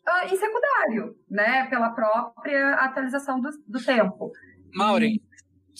uh, 0.07 0.33
em 0.33 0.37
secundário, 0.37 1.15
né? 1.29 1.67
Pela 1.69 1.89
própria 1.89 2.75
atualização 2.75 3.39
do, 3.39 3.49
do 3.67 3.83
tempo. 3.83 4.31
Maureen, 4.73 5.21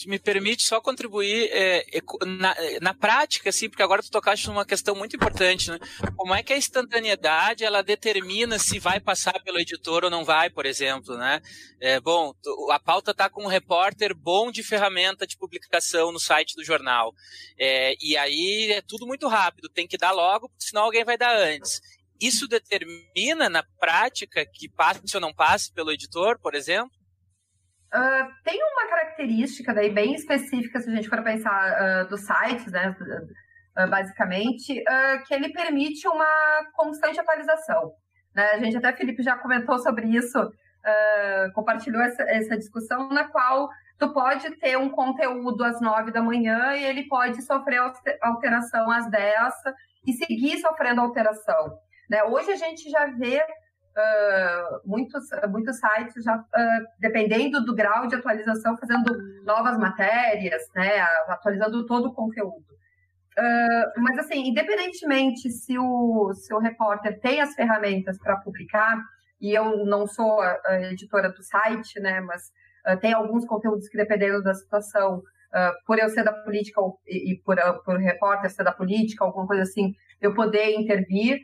me 0.05 0.19
permite 0.19 0.63
só 0.63 0.81
contribuir 0.81 1.49
é, 1.53 1.85
na, 2.25 2.55
na, 2.81 2.93
prática, 2.93 3.49
assim, 3.49 3.69
porque 3.69 3.81
agora 3.81 4.03
tu 4.03 4.11
tocaste 4.11 4.47
numa 4.47 4.65
questão 4.65 4.93
muito 4.93 5.15
importante, 5.15 5.71
né? 5.71 5.79
Como 6.17 6.33
é 6.33 6.43
que 6.43 6.51
a 6.51 6.57
instantaneidade 6.57 7.63
ela 7.63 7.81
determina 7.81 8.59
se 8.59 8.77
vai 8.77 8.99
passar 8.99 9.41
pelo 9.43 9.59
editor 9.59 10.03
ou 10.03 10.09
não 10.09 10.25
vai, 10.25 10.49
por 10.49 10.65
exemplo, 10.65 11.15
né? 11.15 11.41
É, 11.79 12.01
bom, 12.01 12.33
a 12.71 12.79
pauta 12.79 13.11
está 13.11 13.29
com 13.29 13.43
um 13.43 13.47
repórter 13.47 14.13
bom 14.13 14.51
de 14.51 14.63
ferramenta 14.63 15.25
de 15.25 15.37
publicação 15.37 16.11
no 16.11 16.19
site 16.19 16.55
do 16.55 16.63
jornal. 16.63 17.13
É, 17.57 17.95
e 18.01 18.17
aí 18.17 18.73
é 18.73 18.81
tudo 18.81 19.07
muito 19.07 19.27
rápido, 19.27 19.69
tem 19.69 19.87
que 19.87 19.97
dar 19.97 20.11
logo, 20.11 20.51
senão 20.57 20.83
alguém 20.83 21.05
vai 21.05 21.17
dar 21.17 21.37
antes. 21.37 21.79
Isso 22.21 22.47
determina 22.47 23.49
na 23.49 23.63
prática 23.79 24.45
que 24.45 24.69
passe 24.69 25.01
ou 25.13 25.21
não 25.21 25.33
passe 25.33 25.73
pelo 25.73 25.91
editor, 25.91 26.39
por 26.39 26.55
exemplo? 26.55 26.91
Uh, 27.93 28.27
tem 28.43 28.59
uma 28.61 28.89
característica 28.89 29.73
daí 29.73 29.89
bem 29.89 30.15
específica, 30.15 30.81
se 30.81 30.89
a 30.89 30.95
gente 30.95 31.07
for 31.07 31.23
pensar 31.23 32.03
uh, 32.03 32.09
dos 32.09 32.21
sites, 32.21 32.71
né, 32.71 32.93
uh, 33.77 33.89
basicamente, 33.89 34.83
que 35.25 35.33
ele 35.33 35.49
permite 35.53 36.05
uma 36.07 36.25
constante 36.73 37.19
atualização. 37.19 37.93
Né? 38.33 38.51
A 38.51 38.57
gente 38.57 38.75
até, 38.77 38.91
Felipe, 38.93 39.23
já 39.23 39.37
comentou 39.37 39.79
sobre 39.79 40.07
isso, 40.07 40.37
compartilhou 41.53 42.01
essa, 42.01 42.23
essa, 42.23 42.57
discussão 42.57 43.09
na 43.09 43.27
qual 43.27 43.69
tu 43.97 44.13
pode 44.13 44.51
ter 44.57 44.77
um 44.77 44.89
conteúdo 44.89 45.63
às 45.63 45.81
nove 45.81 46.11
da 46.11 46.21
manhã 46.21 46.75
e 46.75 46.83
ele 46.83 47.07
pode 47.07 47.41
sofrer 47.41 47.79
alteração 48.21 48.91
às 48.91 49.09
dez 49.09 49.53
e 50.05 50.13
seguir 50.13 50.59
sofrendo 50.59 51.01
alteração. 51.01 51.79
Né? 52.09 52.23
Hoje 52.23 52.51
a 52.51 52.55
gente 52.55 52.89
já 52.89 53.05
vê 53.07 53.41
uh, 53.95 54.81
muitos, 54.85 55.23
muitos 55.49 55.77
sites 55.79 56.23
já, 56.23 56.37
uh, 56.37 56.85
dependendo 56.99 57.63
do 57.63 57.75
grau 57.75 58.07
de 58.07 58.15
atualização, 58.15 58.77
fazendo 58.77 59.15
novas 59.43 59.77
matérias, 59.77 60.61
né, 60.75 61.01
atualizando 61.27 61.85
todo 61.85 62.09
o 62.09 62.13
conteúdo. 62.13 62.75
Uh, 63.37 64.01
mas, 64.01 64.17
assim, 64.19 64.47
independentemente 64.47 65.49
se 65.49 65.77
o, 65.77 66.33
se 66.33 66.53
o 66.53 66.59
repórter 66.59 67.19
tem 67.19 67.41
as 67.41 67.53
ferramentas 67.53 68.17
para 68.17 68.37
publicar, 68.37 69.01
e 69.41 69.53
eu 69.53 69.85
não 69.85 70.07
sou 70.07 70.41
a, 70.41 70.57
a 70.65 70.81
editora 70.91 71.29
do 71.29 71.43
site, 71.43 71.99
né, 71.99 72.21
mas 72.21 72.53
tem 73.01 73.13
alguns 73.13 73.45
conteúdos 73.45 73.89
que, 73.89 73.97
dependendo 73.97 74.43
da 74.43 74.53
situação, 74.53 75.23
por 75.87 75.97
eu 75.97 76.07
ser 76.07 76.23
da 76.23 76.31
política 76.31 76.79
e, 77.07 77.31
e 77.31 77.37
por, 77.39 77.57
por 77.83 77.97
repórter 77.97 78.51
ser 78.51 78.63
da 78.63 78.71
política, 78.71 79.25
alguma 79.25 79.47
coisa 79.47 79.63
assim, 79.63 79.95
eu 80.21 80.35
poder 80.35 80.75
intervir, 80.75 81.39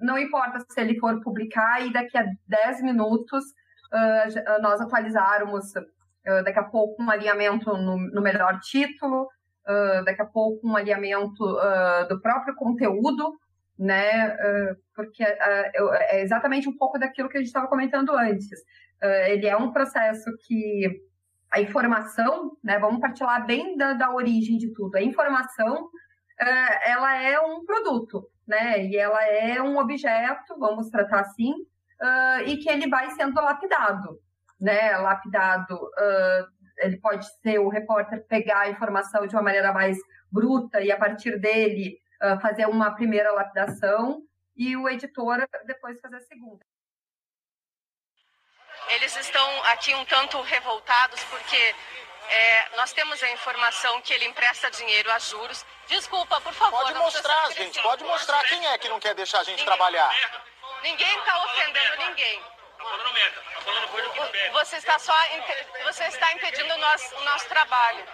não 0.00 0.18
importa 0.18 0.60
se 0.68 0.80
ele 0.80 0.98
for 0.98 1.20
publicar 1.20 1.84
e 1.84 1.92
daqui 1.92 2.16
a 2.16 2.24
10 2.46 2.82
minutos 2.82 3.44
uh, 3.92 4.62
nós 4.62 4.80
atualizarmos 4.80 5.74
uh, 5.74 6.44
daqui 6.44 6.58
a 6.58 6.64
pouco 6.64 7.02
um 7.02 7.10
alinhamento 7.10 7.76
no, 7.76 7.96
no 7.96 8.22
melhor 8.22 8.60
título, 8.60 9.24
uh, 9.24 10.04
daqui 10.04 10.22
a 10.22 10.26
pouco 10.26 10.66
um 10.66 10.76
alinhamento 10.76 11.44
do 12.08 12.20
próprio 12.20 12.54
conteúdo, 12.54 13.32
né? 13.78 14.36
porque 14.94 15.22
é 15.22 16.22
exatamente 16.22 16.68
um 16.68 16.76
pouco 16.76 16.98
daquilo 16.98 17.28
que 17.28 17.36
a 17.36 17.40
gente 17.40 17.46
estava 17.46 17.68
comentando 17.68 18.10
antes. 18.12 18.60
ele 19.28 19.46
é 19.46 19.56
um 19.56 19.72
processo 19.72 20.24
que 20.46 21.00
a 21.50 21.60
informação, 21.60 22.56
né? 22.62 22.78
Vamos 22.78 23.00
partilhar 23.00 23.46
bem 23.46 23.76
da, 23.76 23.92
da 23.94 24.12
origem 24.12 24.58
de 24.58 24.72
tudo. 24.74 24.96
A 24.96 25.02
informação, 25.02 25.88
ela 26.84 27.22
é 27.22 27.38
um 27.40 27.64
produto, 27.64 28.28
né? 28.48 28.84
E 28.86 28.96
ela 28.96 29.22
é 29.26 29.62
um 29.62 29.78
objeto, 29.78 30.58
vamos 30.58 30.88
tratar 30.88 31.20
assim, 31.20 31.52
uh, 31.52 32.40
e 32.46 32.56
que 32.56 32.70
ele 32.70 32.88
vai 32.88 33.10
sendo 33.10 33.40
lapidado, 33.40 34.18
né? 34.58 34.96
Lapidado, 34.96 35.74
uh, 35.74 36.46
ele 36.78 36.96
pode 36.96 37.26
ser 37.42 37.58
o 37.58 37.68
repórter 37.68 38.26
pegar 38.26 38.60
a 38.60 38.70
informação 38.70 39.26
de 39.26 39.36
uma 39.36 39.42
maneira 39.42 39.72
mais 39.72 39.98
bruta 40.32 40.80
e 40.80 40.90
a 40.90 40.96
partir 40.96 41.38
dele 41.38 42.00
uh, 42.22 42.40
fazer 42.40 42.66
uma 42.66 42.94
primeira 42.94 43.32
lapidação 43.32 44.22
e 44.56 44.76
o 44.76 44.88
editor 44.88 45.46
depois 45.66 46.00
fazer 46.00 46.16
a 46.16 46.20
segunda. 46.20 46.64
Eles 48.94 49.14
estão 49.16 49.64
aqui 49.64 49.94
um 49.94 50.04
tanto 50.06 50.40
revoltados 50.40 51.22
porque 51.24 51.74
é, 52.28 52.68
nós 52.76 52.92
temos 52.92 53.22
a 53.22 53.30
informação 53.30 54.00
que 54.02 54.12
ele 54.12 54.26
empresta 54.26 54.70
dinheiro 54.70 55.10
a 55.10 55.18
juros. 55.18 55.64
Desculpa, 55.86 56.40
por 56.40 56.52
favor. 56.52 56.82
Pode 56.82 56.98
mostrar, 56.98 57.50
gente. 57.52 57.80
Pode 57.80 58.04
mostrar 58.04 58.44
quem 58.44 58.66
é 58.66 58.78
que 58.78 58.88
não 58.88 59.00
quer 59.00 59.14
deixar 59.14 59.40
a 59.40 59.44
gente 59.44 59.60
ninguém, 59.60 59.66
trabalhar. 59.66 60.14
Ninguém 60.82 61.18
está 61.18 61.42
ofendendo 61.44 61.96
ninguém. 61.96 62.40
Tá 62.42 62.84
falando 62.84 63.12
merda. 63.12 63.42
Tá 63.54 63.60
falando 63.62 63.88
coisa 63.88 64.08
que 64.10 64.50
Você 64.50 64.76
está 64.76 64.98
só 64.98 65.14
você 65.84 66.04
está 66.04 66.32
impedindo 66.32 66.74
o 66.74 66.78
nosso, 66.78 67.16
o 67.16 67.24
nosso 67.24 67.48
trabalho. 67.48 68.06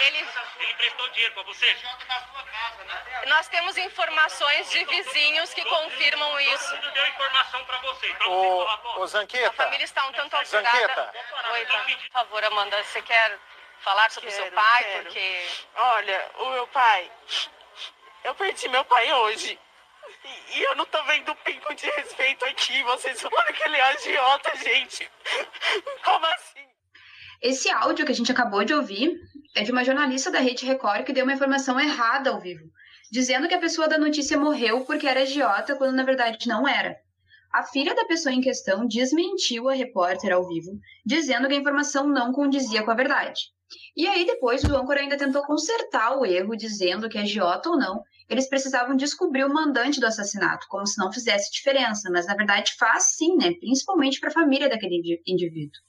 Ele, 0.00 0.26
ele 0.60 0.74
prestou 0.74 1.08
dinheiro 1.10 1.34
para 1.34 1.42
você? 1.44 1.74
Né? 1.74 3.24
Nós 3.26 3.48
temos 3.48 3.76
informações 3.76 4.70
de 4.70 4.84
vizinhos 4.84 5.52
que 5.52 5.64
confirmam 5.64 6.40
isso. 6.40 6.70
Todo 6.76 6.90
deu 6.92 7.06
informação 7.06 7.64
para 7.64 7.78
você. 7.78 8.14
Pra 8.14 8.28
o, 8.28 9.00
o 9.00 9.06
Zanqueta. 9.06 9.48
A 9.48 9.52
família 9.52 9.84
está 9.84 10.06
um 10.06 10.12
tanto 10.12 10.36
alterada. 10.36 10.70
Zanqueta. 10.72 11.14
Oi, 11.52 11.66
por 11.66 12.10
favor, 12.12 12.44
Amanda, 12.44 12.82
você 12.84 13.02
quer 13.02 13.38
falar 13.80 14.10
sobre 14.10 14.30
o 14.30 14.32
seu 14.32 14.50
pai? 14.52 14.84
Quero. 14.84 15.04
Porque... 15.04 15.48
Olha, 15.74 16.30
o 16.36 16.50
meu 16.50 16.66
pai... 16.68 17.10
Eu 18.24 18.34
perdi 18.34 18.68
meu 18.68 18.84
pai 18.84 19.12
hoje. 19.12 19.58
E 20.48 20.62
eu 20.62 20.74
não 20.74 20.84
tô 20.86 21.02
vendo 21.04 21.34
pingo 21.36 21.74
de 21.74 21.88
respeito 21.90 22.44
aqui. 22.44 22.82
Vocês 22.82 23.20
falam 23.20 23.52
que 23.52 23.62
ele 23.62 23.76
é 23.76 23.82
agiota, 23.82 24.56
gente. 24.56 25.10
Como 26.04 26.26
assim? 26.26 26.68
Esse 27.40 27.70
áudio 27.70 28.04
que 28.04 28.10
a 28.10 28.14
gente 28.14 28.32
acabou 28.32 28.64
de 28.64 28.74
ouvir 28.74 29.16
é 29.54 29.62
de 29.62 29.70
uma 29.70 29.84
jornalista 29.84 30.28
da 30.28 30.40
Rede 30.40 30.66
Record 30.66 31.04
que 31.04 31.12
deu 31.12 31.24
uma 31.24 31.32
informação 31.32 31.78
errada 31.78 32.30
ao 32.30 32.40
vivo, 32.40 32.68
dizendo 33.12 33.46
que 33.46 33.54
a 33.54 33.60
pessoa 33.60 33.86
da 33.86 33.96
notícia 33.96 34.36
morreu 34.36 34.84
porque 34.84 35.06
era 35.06 35.22
agiota, 35.22 35.76
quando 35.76 35.94
na 35.94 36.02
verdade 36.02 36.48
não 36.48 36.66
era. 36.66 36.96
A 37.52 37.62
filha 37.62 37.94
da 37.94 38.04
pessoa 38.06 38.34
em 38.34 38.40
questão 38.40 38.86
desmentiu 38.88 39.68
a 39.68 39.74
repórter 39.74 40.32
ao 40.32 40.48
vivo, 40.48 40.72
dizendo 41.06 41.46
que 41.46 41.54
a 41.54 41.58
informação 41.58 42.08
não 42.08 42.32
condizia 42.32 42.82
com 42.82 42.90
a 42.90 42.94
verdade. 42.94 43.52
E 43.96 44.08
aí 44.08 44.26
depois 44.26 44.64
o 44.64 44.76
âncora 44.76 45.00
ainda 45.00 45.16
tentou 45.16 45.42
consertar 45.42 46.18
o 46.18 46.26
erro, 46.26 46.56
dizendo 46.56 47.08
que 47.08 47.18
agiota 47.18 47.70
ou 47.70 47.78
não, 47.78 48.02
eles 48.28 48.48
precisavam 48.48 48.96
descobrir 48.96 49.44
o 49.44 49.54
mandante 49.54 50.00
do 50.00 50.06
assassinato, 50.06 50.66
como 50.68 50.86
se 50.86 50.98
não 50.98 51.12
fizesse 51.12 51.52
diferença, 51.52 52.10
mas 52.10 52.26
na 52.26 52.34
verdade 52.34 52.74
faz 52.76 53.14
sim, 53.14 53.36
né? 53.36 53.52
Principalmente 53.60 54.18
para 54.18 54.28
a 54.28 54.32
família 54.32 54.68
daquele 54.68 55.22
indivíduo. 55.24 55.87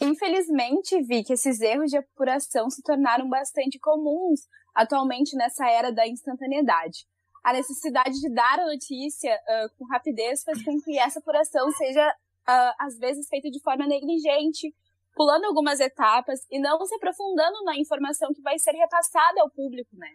Infelizmente, 0.00 1.02
vi 1.02 1.24
que 1.24 1.32
esses 1.32 1.60
erros 1.60 1.90
de 1.90 1.98
apuração 1.98 2.70
se 2.70 2.82
tornaram 2.82 3.28
bastante 3.28 3.78
comuns 3.78 4.42
atualmente 4.74 5.36
nessa 5.36 5.68
era 5.68 5.90
da 5.90 6.06
instantaneidade. 6.06 7.04
A 7.42 7.52
necessidade 7.52 8.20
de 8.20 8.32
dar 8.32 8.60
a 8.60 8.66
notícia 8.66 9.34
uh, 9.34 9.76
com 9.76 9.84
rapidez 9.86 10.42
faz 10.44 10.62
com 10.64 10.80
que 10.80 10.98
essa 10.98 11.18
apuração 11.18 11.70
seja, 11.72 12.08
uh, 12.08 12.74
às 12.78 12.96
vezes, 12.98 13.28
feita 13.28 13.50
de 13.50 13.60
forma 13.60 13.86
negligente, 13.86 14.72
pulando 15.16 15.46
algumas 15.46 15.80
etapas 15.80 16.46
e 16.48 16.60
não 16.60 16.84
se 16.86 16.94
aprofundando 16.94 17.64
na 17.64 17.76
informação 17.76 18.32
que 18.32 18.40
vai 18.40 18.56
ser 18.58 18.72
repassada 18.72 19.40
ao 19.40 19.50
público, 19.50 19.96
né? 19.96 20.10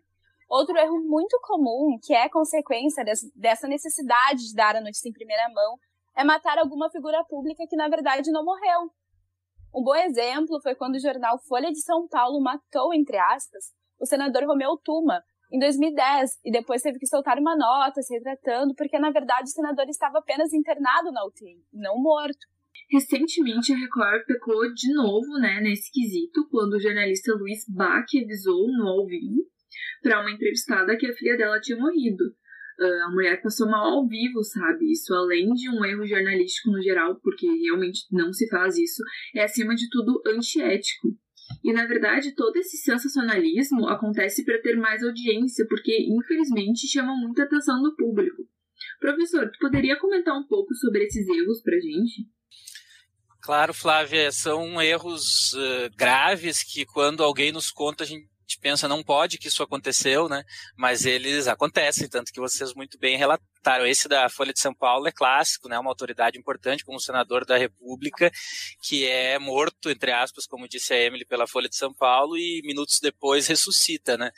Outro 0.50 0.78
erro 0.78 1.02
muito 1.02 1.38
comum, 1.42 1.98
que 2.02 2.14
é 2.14 2.30
consequência 2.30 3.04
dessa 3.36 3.68
necessidade 3.68 4.48
de 4.48 4.56
dar 4.56 4.76
a 4.76 4.82
notícia 4.82 5.10
em 5.10 5.14
primeira 5.14 5.50
mão, 5.50 5.78
é 6.16 6.24
matar 6.24 6.58
alguma 6.58 6.90
figura 6.90 7.24
pública 7.26 7.66
que 7.68 7.76
na 7.76 7.90
verdade 7.90 8.32
não 8.32 8.46
morreu, 8.46 8.92
um 9.74 9.84
bom 9.84 9.96
exemplo 9.96 10.62
foi 10.62 10.76
quando 10.76 10.96
o 10.96 11.00
jornal 11.00 11.40
Folha 11.48 11.72
de 11.72 11.82
São 11.82 12.08
Paulo 12.08 12.42
matou, 12.42 12.94
entre 12.94 13.18
aspas, 13.18 13.66
o 14.00 14.06
senador 14.06 14.44
Romeu 14.46 14.78
Tuma, 14.84 15.22
em 15.52 15.60
2010 15.60 16.40
e 16.44 16.52
depois 16.52 16.82
teve 16.82 16.98
que 17.00 17.08
soltar 17.08 17.38
uma 17.38 17.56
nota 17.56 18.02
se 18.02 18.14
retratando, 18.16 18.74
porque 18.76 18.98
na 18.98 19.12
verdade 19.12 19.50
o 19.50 19.54
senador 19.54 19.88
estava 19.88 20.20
apenas 20.20 20.54
internado 20.54 21.12
na 21.12 21.26
UTI, 21.26 21.64
não 21.72 22.02
morto. 22.02 22.48
Recentemente, 22.92 23.72
a 23.72 23.78
Record 23.78 24.26
pecou 24.26 24.74
de 24.74 24.94
novo 24.94 25.40
né, 25.40 25.60
nesse 25.62 25.92
quesito, 25.92 26.48
quando 26.50 26.74
o 26.74 26.80
jornalista 26.80 27.34
Luiz 27.34 27.66
Bach 27.68 28.06
avisou 28.24 28.68
no 28.68 28.88
ao 28.88 29.06
vivo 29.06 29.42
para 30.02 30.22
uma 30.22 30.32
entrevistada 30.32 30.98
que 30.98 31.08
a 31.08 31.14
filha 31.14 31.38
dela 31.38 31.60
tinha 31.60 31.78
morrido. 31.78 32.24
Uh, 32.80 33.08
a 33.08 33.12
mulher 33.12 33.42
passou 33.42 33.70
mal 33.70 33.86
ao 33.86 34.08
vivo, 34.08 34.44
sabe? 34.44 34.92
Isso, 34.92 35.14
além 35.14 35.54
de 35.54 35.70
um 35.70 35.86
erro 35.86 36.06
jornalístico 36.06 36.72
no 36.72 36.82
geral, 36.82 37.20
porque 37.22 37.46
realmente 37.46 38.06
não 38.12 38.34
se 38.34 38.48
faz 38.50 38.78
isso, 38.78 39.04
é 39.36 39.44
acima 39.44 39.76
de 39.76 39.90
tudo 39.90 40.22
antiético. 40.28 41.10
E 41.64 41.72
na 41.72 41.86
verdade, 41.86 42.34
todo 42.36 42.56
esse 42.58 42.78
sensacionalismo 42.78 43.88
acontece 43.88 44.44
para 44.44 44.62
ter 44.62 44.76
mais 44.76 45.04
audiência, 45.04 45.66
porque 45.68 45.96
infelizmente 46.10 46.88
chama 46.88 47.16
muita 47.16 47.44
atenção 47.44 47.82
do 47.82 47.96
público. 47.96 48.44
Professor, 49.00 49.50
tu 49.52 49.60
poderia 49.60 50.00
comentar 50.00 50.36
um 50.38 50.48
pouco 50.48 50.74
sobre 50.76 51.06
esses 51.06 51.28
erros 51.28 51.62
pra 51.62 51.76
gente? 51.76 52.28
Claro, 53.42 53.74
Flávia, 53.74 54.32
são 54.32 54.82
erros 54.82 55.54
uh, 55.54 55.90
graves 55.98 56.64
que 56.64 56.86
quando 56.86 57.22
alguém 57.22 57.52
nos 57.52 57.70
conta 57.70 58.04
a 58.04 58.08
gente 58.08 58.33
pensa 58.60 58.88
não 58.88 59.04
pode 59.04 59.38
que 59.38 59.48
isso 59.48 59.64
aconteceu, 59.64 60.28
né? 60.30 60.44
Mas 60.76 61.06
eles 61.06 61.48
acontecem, 61.48 62.08
tanto 62.08 62.32
que 62.32 62.40
vocês 62.40 62.74
muito 62.74 62.98
bem 62.98 63.18
relataram. 63.18 63.53
Esse 63.88 64.08
da 64.08 64.30
Folha 64.30 64.54
de 64.54 64.60
São 64.60 64.74
Paulo 64.74 65.08
é 65.08 65.12
clássico, 65.12 65.70
né? 65.70 65.80
Uma 65.80 65.92
autoridade 65.92 66.38
importante 66.38 66.84
como 66.84 67.00
senador 67.00 67.46
da 67.46 67.58
República 67.58 68.32
que 68.82 69.06
é 69.06 69.40
morto 69.40 69.90
entre 69.90 70.12
aspas, 70.12 70.46
como 70.46 70.68
disse 70.68 70.94
a 70.94 71.00
Emily, 71.00 71.26
pela 71.26 71.48
Folha 71.48 71.70
de 71.70 71.76
São 71.76 71.94
Paulo 71.94 72.38
e 72.38 72.62
minutos 72.64 73.00
depois 73.00 73.48
ressuscita, 73.48 74.18
né? 74.18 74.32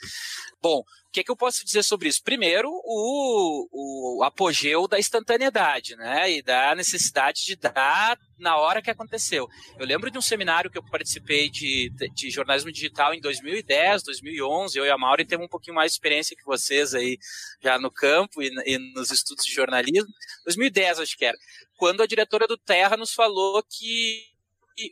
Bom, 0.60 0.84
que, 1.16 1.24
que 1.24 1.30
eu 1.30 1.36
posso 1.36 1.64
dizer 1.64 1.82
sobre 1.82 2.08
isso? 2.08 2.22
Primeiro, 2.22 2.68
o, 2.70 4.18
o 4.18 4.22
apogeu 4.22 4.86
da 4.86 4.98
instantaneidade, 4.98 5.96
né? 5.96 6.30
E 6.30 6.42
da 6.42 6.74
necessidade 6.74 7.46
de 7.46 7.56
dar 7.56 8.18
na 8.38 8.58
hora 8.58 8.82
que 8.82 8.90
aconteceu. 8.90 9.48
Eu 9.78 9.86
lembro 9.86 10.10
de 10.10 10.18
um 10.18 10.22
seminário 10.22 10.70
que 10.70 10.76
eu 10.76 10.82
participei 10.82 11.48
de, 11.48 11.90
de 12.14 12.28
jornalismo 12.28 12.70
digital 12.70 13.14
em 13.14 13.20
2010, 13.20 14.02
2011. 14.02 14.78
Eu 14.78 14.84
e 14.84 14.90
a 14.90 14.98
Maureen 14.98 15.26
temos 15.26 15.46
um 15.46 15.48
pouquinho 15.48 15.74
mais 15.74 15.92
de 15.92 15.94
experiência 15.94 16.36
que 16.36 16.44
vocês 16.44 16.94
aí 16.94 17.18
já 17.62 17.78
no 17.78 17.90
campo 17.90 18.42
e, 18.42 18.50
e 18.66 18.78
nos 18.94 19.10
estudos 19.18 19.44
de 19.44 19.52
jornalismo. 19.52 20.08
2010, 20.44 21.00
acho 21.00 21.16
que 21.16 21.24
era. 21.24 21.36
Quando 21.76 22.02
a 22.02 22.06
diretora 22.06 22.46
do 22.46 22.56
Terra 22.56 22.96
nos 22.96 23.12
falou 23.12 23.62
que 23.62 24.36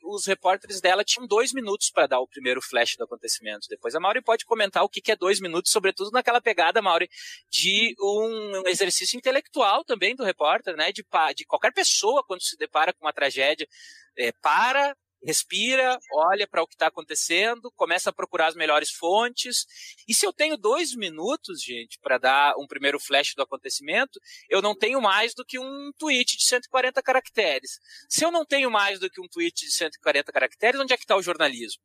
os 0.03 0.27
repórteres 0.27 0.81
dela 0.81 1.05
tinham 1.05 1.27
dois 1.27 1.53
minutos 1.53 1.91
para 1.91 2.07
dar 2.07 2.21
o 2.21 2.27
primeiro 2.27 2.63
flash 2.63 2.97
do 2.97 3.05
acontecimento. 3.05 3.69
Depois 3.69 3.95
a 3.95 4.01
Mauri 4.01 4.23
pode 4.23 4.45
comentar 4.47 4.83
o 4.83 4.89
que, 4.89 5.13
é 5.13 5.17
dois 5.17 5.41
minutos, 5.41 5.71
sobretudo 5.71 6.11
naquela 6.11 6.41
pegada, 6.41 6.81
Mauri, 6.81 7.09
de 7.51 7.95
um 8.01 8.67
exercício 8.67 9.17
intelectual 9.17 9.85
também 9.85 10.17
do 10.17 10.25
repórter, 10.25 10.75
né? 10.77 10.91
De, 10.91 11.05
de 11.37 11.45
qualquer 11.45 11.73
pessoa 11.73 12.25
quando 12.25 12.43
se 12.43 12.57
depara 12.57 12.93
com 12.93 13.05
uma 13.05 13.13
tragédia, 13.13 13.69
é, 14.17 14.33
para, 14.33 14.97
respira, 15.25 15.99
olha 16.13 16.47
para 16.47 16.63
o 16.63 16.67
que 16.67 16.75
está 16.75 16.89
acontecendo, 16.89 17.73
começa 17.73 18.11
a 18.11 18.13
procurar 18.13 18.49
as 18.49 18.55
melhores 18.55 18.91
fontes. 18.91 19.67
E 20.07 20.15
se 20.15 20.27
eu 20.27 20.33
tenho 20.33 20.57
dois 20.57 20.95
minutos, 20.95 21.63
gente, 21.63 21.99
para 22.01 22.19
dar 22.19 22.55
um 22.59 22.67
primeiro 22.67 23.01
flash 23.01 23.35
do 23.35 23.43
acontecimento, 23.43 24.21
eu 24.49 24.61
não 24.61 24.77
tenho 24.77 25.01
mais 25.01 25.35
do 25.35 25.45
que 25.45 25.59
um 25.59 25.91
tweet 25.99 26.37
de 26.37 26.45
140 26.45 27.03
caracteres. 27.03 27.81
Se 28.09 28.25
eu 28.25 28.31
não 28.31 28.45
tenho 28.45 28.71
mais 28.71 29.01
do 29.01 29.11
que 29.11 29.21
um 29.21 29.29
tweet 29.29 29.65
de 29.65 29.73
140 29.73 30.31
caracteres, 30.31 30.81
onde 30.81 30.93
é 30.93 30.97
que 30.97 31.05
está 31.05 31.17
o 31.17 31.23
jornalismo? 31.23 31.83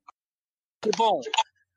Bom, 0.96 1.22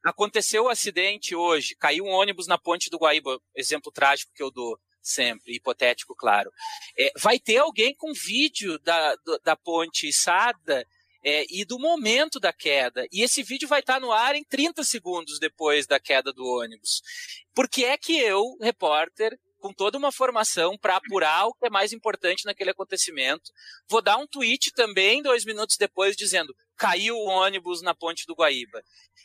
aconteceu 0.05 0.65
o 0.65 0.67
um 0.67 0.71
acidente 0.71 1.35
hoje, 1.35 1.77
caiu 1.77 2.05
um 2.05 2.11
ônibus 2.11 2.47
na 2.47 2.59
ponte 2.59 2.91
do 2.91 2.99
Guaíba, 2.99 3.41
exemplo 3.55 3.93
trágico 3.93 4.33
que 4.35 4.43
eu 4.43 4.51
dou 4.51 4.79
sempre, 5.01 5.57
hipotético, 5.57 6.15
claro. 6.15 6.51
É, 6.97 7.11
vai 7.19 7.39
ter 7.39 7.57
alguém 7.57 7.95
com 7.95 8.13
vídeo 8.13 8.79
da, 8.79 9.17
da 9.43 9.57
ponte 9.57 10.09
içada 10.09 10.87
é, 11.25 11.45
e 11.51 11.65
do 11.65 11.79
momento 11.79 12.41
da 12.41 12.53
queda. 12.53 13.07
E 13.13 13.23
esse 13.23 13.43
vídeo 13.43 13.69
vai 13.69 13.81
estar 13.81 14.01
no 14.01 14.13
ar 14.13 14.35
em 14.35 14.45
30 14.45 14.83
segundos 14.85 15.39
depois 15.39 15.87
da 15.87 16.01
queda 16.01 16.33
do 16.33 16.45
ônibus. 16.45 17.03
Por 17.55 17.69
que 17.69 17.85
é 17.85 17.97
que 17.97 18.19
eu, 18.19 18.57
repórter, 18.61 19.39
com 19.63 19.73
toda 19.73 19.97
uma 19.97 20.11
formação 20.11 20.77
para 20.77 20.97
apurar 20.97 21.47
o 21.47 21.55
que 21.55 21.67
é 21.67 21.71
mais 21.71 21.93
importante 21.93 22.45
naquele 22.45 22.71
acontecimento. 22.71 23.53
Vou 23.89 24.03
dar 24.03 24.17
um 24.17 24.27
tweet 24.27 24.73
também 24.73 25.23
dois 25.23 25.45
minutos 25.45 25.77
depois 25.77 26.17
dizendo 26.17 26.53
caiu 26.83 27.15
o 27.15 27.29
ônibus 27.29 27.81
na 27.81 27.95
ponte 27.95 28.27
do 28.27 28.35
Guaíba. 28.35 28.83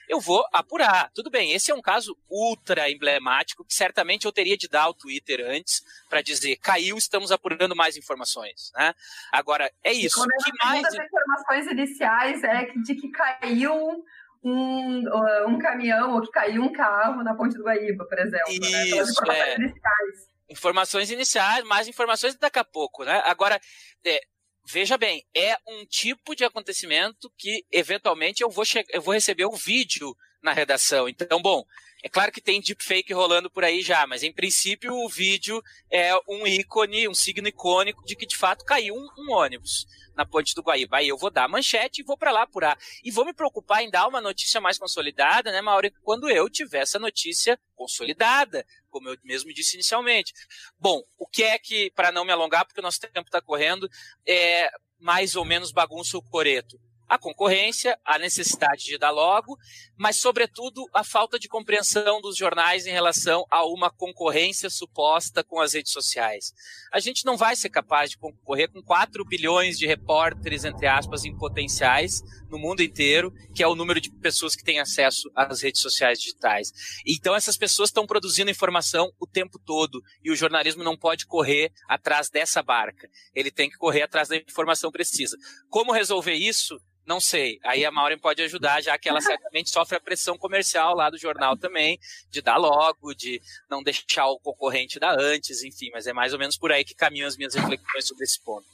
Eu 0.08 0.20
vou 0.20 0.46
apurar. 0.54 1.10
Tudo 1.12 1.32
bem, 1.32 1.54
esse 1.54 1.72
é 1.72 1.74
um 1.76 1.82
caso 1.82 2.16
ultra 2.30 2.88
emblemático 2.92 3.66
que 3.66 3.74
certamente 3.74 4.26
eu 4.26 4.32
teria 4.32 4.56
de 4.56 4.68
dar 4.68 4.84
ao 4.84 4.94
Twitter 4.94 5.44
antes 5.44 5.82
para 6.08 6.22
dizer 6.22 6.58
caiu, 6.58 6.98
estamos 6.98 7.32
apurando 7.32 7.76
mais 7.76 7.98
informações. 7.98 8.72
Né? 8.76 8.94
Agora, 9.32 9.72
é 9.84 9.92
isso. 9.92 10.24
E 10.24 10.44
que 10.44 10.52
mais... 10.64 10.86
As 10.86 10.94
informações 10.94 11.72
iniciais 11.72 12.44
é 12.44 12.66
de 12.66 12.94
que 12.94 13.10
caiu 13.10 14.06
um, 14.44 15.04
um 15.48 15.58
caminhão 15.58 16.14
ou 16.14 16.22
que 16.22 16.30
caiu 16.30 16.62
um 16.62 16.72
carro 16.72 17.24
na 17.24 17.34
ponte 17.34 17.58
do 17.58 17.64
Guaíba, 17.64 18.06
por 18.06 18.20
exemplo. 18.20 18.52
Isso, 18.52 18.62
né? 18.62 18.88
informações 18.90 19.32
é. 19.32 19.56
iniciais. 19.56 20.38
Informações 20.50 21.12
iniciais, 21.12 21.66
mais 21.66 21.88
informações 21.88 22.36
daqui 22.36 22.60
a 22.60 22.64
pouco, 22.64 23.04
né? 23.04 23.22
Agora, 23.26 23.60
é, 24.06 24.22
veja 24.70 24.98
bem, 24.98 25.26
é 25.34 25.58
um 25.66 25.86
tipo 25.86 26.36
de 26.36 26.44
acontecimento 26.44 27.32
que 27.38 27.66
eventualmente 27.72 28.44
eu 28.44 28.50
vou, 28.50 28.66
eu 28.90 29.02
vou 29.02 29.14
receber 29.14 29.46
o 29.46 29.54
um 29.54 29.56
vídeo 29.56 30.16
na 30.44 30.52
redação. 30.52 31.08
Então, 31.08 31.42
bom, 31.42 31.64
é 32.04 32.10
claro 32.10 32.32
que 32.32 32.42
tem 32.42 32.62
deepfake 32.62 33.14
rolando 33.14 33.50
por 33.50 33.64
aí 33.64 33.82
já, 33.82 34.06
mas 34.06 34.24
em 34.24 34.32
princípio 34.32 34.94
o 34.94 35.08
vídeo 35.08 35.64
é 35.90 36.14
um 36.28 36.46
ícone, 36.46 37.08
um 37.08 37.14
signo 37.14 37.48
icônico 37.48 38.06
de 38.06 38.16
que 38.16 38.26
de 38.26 38.36
fato 38.36 38.66
caiu 38.66 38.94
um, 38.94 39.08
um 39.18 39.32
ônibus 39.32 39.88
na 40.16 40.26
ponte 40.26 40.54
do 40.54 40.62
Guaíba. 40.62 40.98
Aí 40.98 41.08
eu 41.08 41.18
vou 41.18 41.30
dar 41.30 41.46
a 41.46 41.48
manchete 41.48 42.02
e 42.02 42.04
vou 42.04 42.18
para 42.18 42.32
lá 42.32 42.42
apurar. 42.42 42.78
E 43.04 43.12
vou 43.12 43.26
me 43.26 43.34
preocupar 43.34 43.84
em 43.84 43.90
dar 43.90 44.08
uma 44.08 44.20
notícia 44.20 44.60
mais 44.60 44.78
consolidada, 44.78 45.52
né, 45.52 45.62
Mauro, 45.62 45.90
quando 46.04 46.30
eu 46.30 46.50
tiver 46.50 46.80
essa 46.80 47.00
notícia 47.00 47.58
consolidada, 47.76 48.66
como 48.98 49.10
eu 49.10 49.18
mesmo 49.24 49.54
disse 49.54 49.76
inicialmente. 49.76 50.34
Bom, 50.80 51.04
o 51.18 51.28
que 51.28 51.44
é 51.44 51.60
que, 51.60 51.92
para 51.92 52.12
não 52.12 52.26
me 52.26 52.32
alongar, 52.32 52.66
porque 52.66 52.80
o 52.80 52.84
nosso 52.84 53.00
tempo 53.00 53.28
está 53.28 53.40
correndo, 53.40 53.90
é 54.28 54.72
mais 55.00 55.36
ou 55.36 55.46
menos 55.46 55.72
bagunça 55.72 56.18
o 56.18 56.24
coreto 56.24 56.80
a 57.08 57.18
concorrência, 57.18 57.98
a 58.04 58.20
necessidade 58.20 58.86
de 58.86 58.98
dar 58.98 59.12
logo, 59.12 59.58
mas, 59.96 60.18
sobretudo, 60.18 60.86
a 60.94 61.04
falta 61.04 61.40
de 61.40 61.48
compreensão 61.48 62.22
dos 62.22 62.38
jornais 62.38 62.86
em 62.86 62.92
relação 62.92 63.46
a 63.50 63.66
uma 63.66 63.90
concorrência 63.90 64.70
suposta 64.70 65.44
com 65.44 65.60
as 65.60 65.74
redes 65.74 65.92
sociais. 65.92 66.54
A 66.92 67.00
gente 67.00 67.26
não 67.26 67.38
vai 67.38 67.56
ser 67.56 67.70
capaz 67.70 68.12
de 68.12 68.18
concorrer 68.18 68.70
com 68.70 68.82
4 68.82 69.24
bilhões 69.26 69.78
de 69.78 69.88
repórteres, 69.88 70.66
entre 70.66 70.88
aspas, 70.88 71.26
em 71.26 71.36
potenciais 71.36 72.22
no 72.50 72.60
mundo 72.60 72.82
inteiro, 72.82 73.34
que 73.54 73.64
é 73.64 73.68
o 73.68 73.76
número 73.76 74.00
de 74.00 74.12
pessoas 74.12 74.56
que 74.56 74.64
têm 74.64 74.80
acesso 74.80 75.32
às 75.36 75.62
redes 75.62 75.82
sociais 75.82 76.20
digitais. 76.20 76.72
Então, 77.06 77.36
essas 77.36 77.58
pessoas 77.58 77.90
estão 77.90 78.06
produzindo 78.06 78.52
informação 78.52 79.12
o 79.20 79.26
tempo 79.28 79.60
todo 79.60 80.02
e 80.24 80.32
o 80.32 80.36
jornalismo 80.36 80.84
não 80.84 80.98
pode 80.98 81.26
correr 81.26 81.72
atrás 81.88 82.30
dessa 82.30 82.62
barca. 82.62 83.10
Ele 83.34 83.52
tem 83.52 83.70
que 83.70 83.78
correr 83.78 84.04
atrás 84.04 84.28
da 84.28 84.36
informação 84.36 84.92
precisa. 84.92 85.38
Como 85.70 85.92
resolver 85.92 86.34
isso? 86.34 86.80
Não 87.08 87.22
sei. 87.22 87.58
Aí 87.64 87.86
a 87.86 87.92
Maureen 87.92 88.20
pode 88.20 88.42
ajudar, 88.42 88.84
já 88.84 88.98
que 88.98 89.08
ela 89.08 89.22
certamente 89.22 89.70
sofre 89.70 89.96
a 89.96 90.00
pressão 90.00 90.38
comercial 90.38 90.94
lá 90.94 91.10
do 91.10 91.18
jornal 91.18 91.56
também, 91.56 91.98
de 92.30 92.42
dar 92.42 92.58
logo, 92.58 93.14
de 93.14 93.42
não 93.70 93.82
deixar 93.82 94.28
o 94.28 94.40
concorrente 94.40 95.00
dar 95.00 95.18
antes, 95.18 95.64
enfim. 95.64 95.90
Mas 95.94 96.06
é 96.06 96.12
mais 96.12 96.34
ou 96.34 96.40
menos 96.40 96.58
por 96.58 96.70
aí 96.70 96.84
que 96.84 96.94
caminham 96.94 97.26
as 97.26 97.38
minhas 97.38 97.56
reflexões 97.56 98.06
sobre 98.06 98.26
esse 98.26 98.44
ponto. 98.44 98.68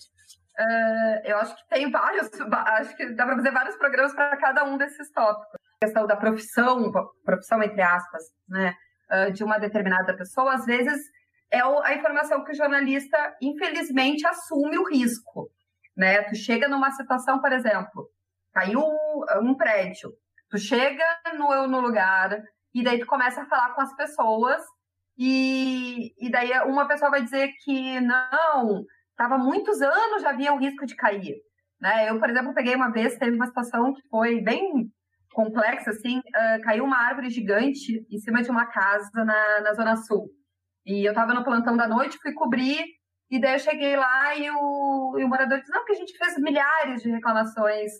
Uh, 0.59 1.21
eu 1.25 1.37
acho 1.37 1.55
que 1.55 1.67
tem 1.69 1.91
vários, 1.91 2.29
acho 2.41 2.97
que 2.97 3.05
dá 3.11 3.25
para 3.25 3.35
fazer 3.35 3.51
vários 3.51 3.75
programas 3.75 4.13
para 4.13 4.35
cada 4.37 4.63
um 4.63 4.77
desses 4.77 5.11
tópicos. 5.11 5.59
A 5.81 5.85
questão 5.85 6.07
da 6.07 6.15
profissão, 6.15 6.91
profissão 7.23 7.61
entre 7.61 7.81
aspas, 7.81 8.23
né, 8.49 8.75
uh, 9.11 9.31
de 9.31 9.43
uma 9.43 9.59
determinada 9.59 10.15
pessoa, 10.15 10.55
às 10.55 10.65
vezes 10.65 10.99
é 11.51 11.61
a 11.61 11.93
informação 11.93 12.43
que 12.43 12.51
o 12.51 12.55
jornalista, 12.55 13.35
infelizmente, 13.39 14.25
assume 14.25 14.75
o 14.79 14.89
risco. 14.89 15.51
Né? 15.95 16.23
Tu 16.23 16.35
chega 16.35 16.67
numa 16.67 16.89
situação, 16.91 17.39
por 17.39 17.51
exemplo, 17.51 18.09
caiu 18.53 18.81
um 19.41 19.55
prédio, 19.55 20.11
tu 20.49 20.57
chega 20.57 21.03
no, 21.37 21.67
no 21.67 21.79
lugar 21.79 22.41
e 22.73 22.83
daí 22.83 22.99
tu 22.99 23.05
começa 23.05 23.41
a 23.41 23.45
falar 23.45 23.73
com 23.73 23.81
as 23.81 23.95
pessoas 23.95 24.61
e, 25.17 26.13
e 26.19 26.31
daí 26.31 26.51
uma 26.65 26.87
pessoa 26.87 27.11
vai 27.11 27.23
dizer 27.23 27.51
que 27.63 27.99
não, 28.01 28.83
estava 29.11 29.37
muitos 29.37 29.81
anos 29.81 30.21
já 30.21 30.29
havia 30.29 30.53
o 30.53 30.57
risco 30.57 30.85
de 30.85 30.95
cair. 30.95 31.35
Né? 31.79 32.09
Eu, 32.09 32.19
por 32.19 32.29
exemplo, 32.29 32.53
peguei 32.53 32.75
uma 32.75 32.91
vez, 32.91 33.17
teve 33.17 33.35
uma 33.35 33.47
situação 33.47 33.93
que 33.93 34.01
foi 34.09 34.41
bem 34.41 34.89
complexa, 35.33 35.89
assim, 35.89 36.19
uh, 36.19 36.61
caiu 36.63 36.83
uma 36.85 36.97
árvore 36.97 37.29
gigante 37.29 38.05
em 38.09 38.17
cima 38.19 38.41
de 38.41 38.49
uma 38.49 38.67
casa 38.67 39.25
na, 39.25 39.61
na 39.61 39.73
Zona 39.73 39.95
Sul. 39.97 40.29
E 40.85 41.05
eu 41.05 41.11
estava 41.11 41.33
no 41.33 41.43
plantão 41.43 41.75
da 41.75 41.87
noite, 41.87 42.19
fui 42.21 42.33
cobrir, 42.33 42.83
e 43.29 43.39
daí 43.41 43.53
eu 43.53 43.59
cheguei 43.59 43.95
lá 43.95 44.35
e 44.35 44.49
o, 44.51 45.17
e 45.17 45.23
o 45.23 45.27
morador 45.27 45.59
disse, 45.59 45.71
não, 45.71 45.79
porque 45.79 45.93
a 45.93 45.97
gente 45.97 46.17
fez 46.17 46.37
milhares 46.37 47.01
de 47.01 47.09
reclamações 47.09 47.91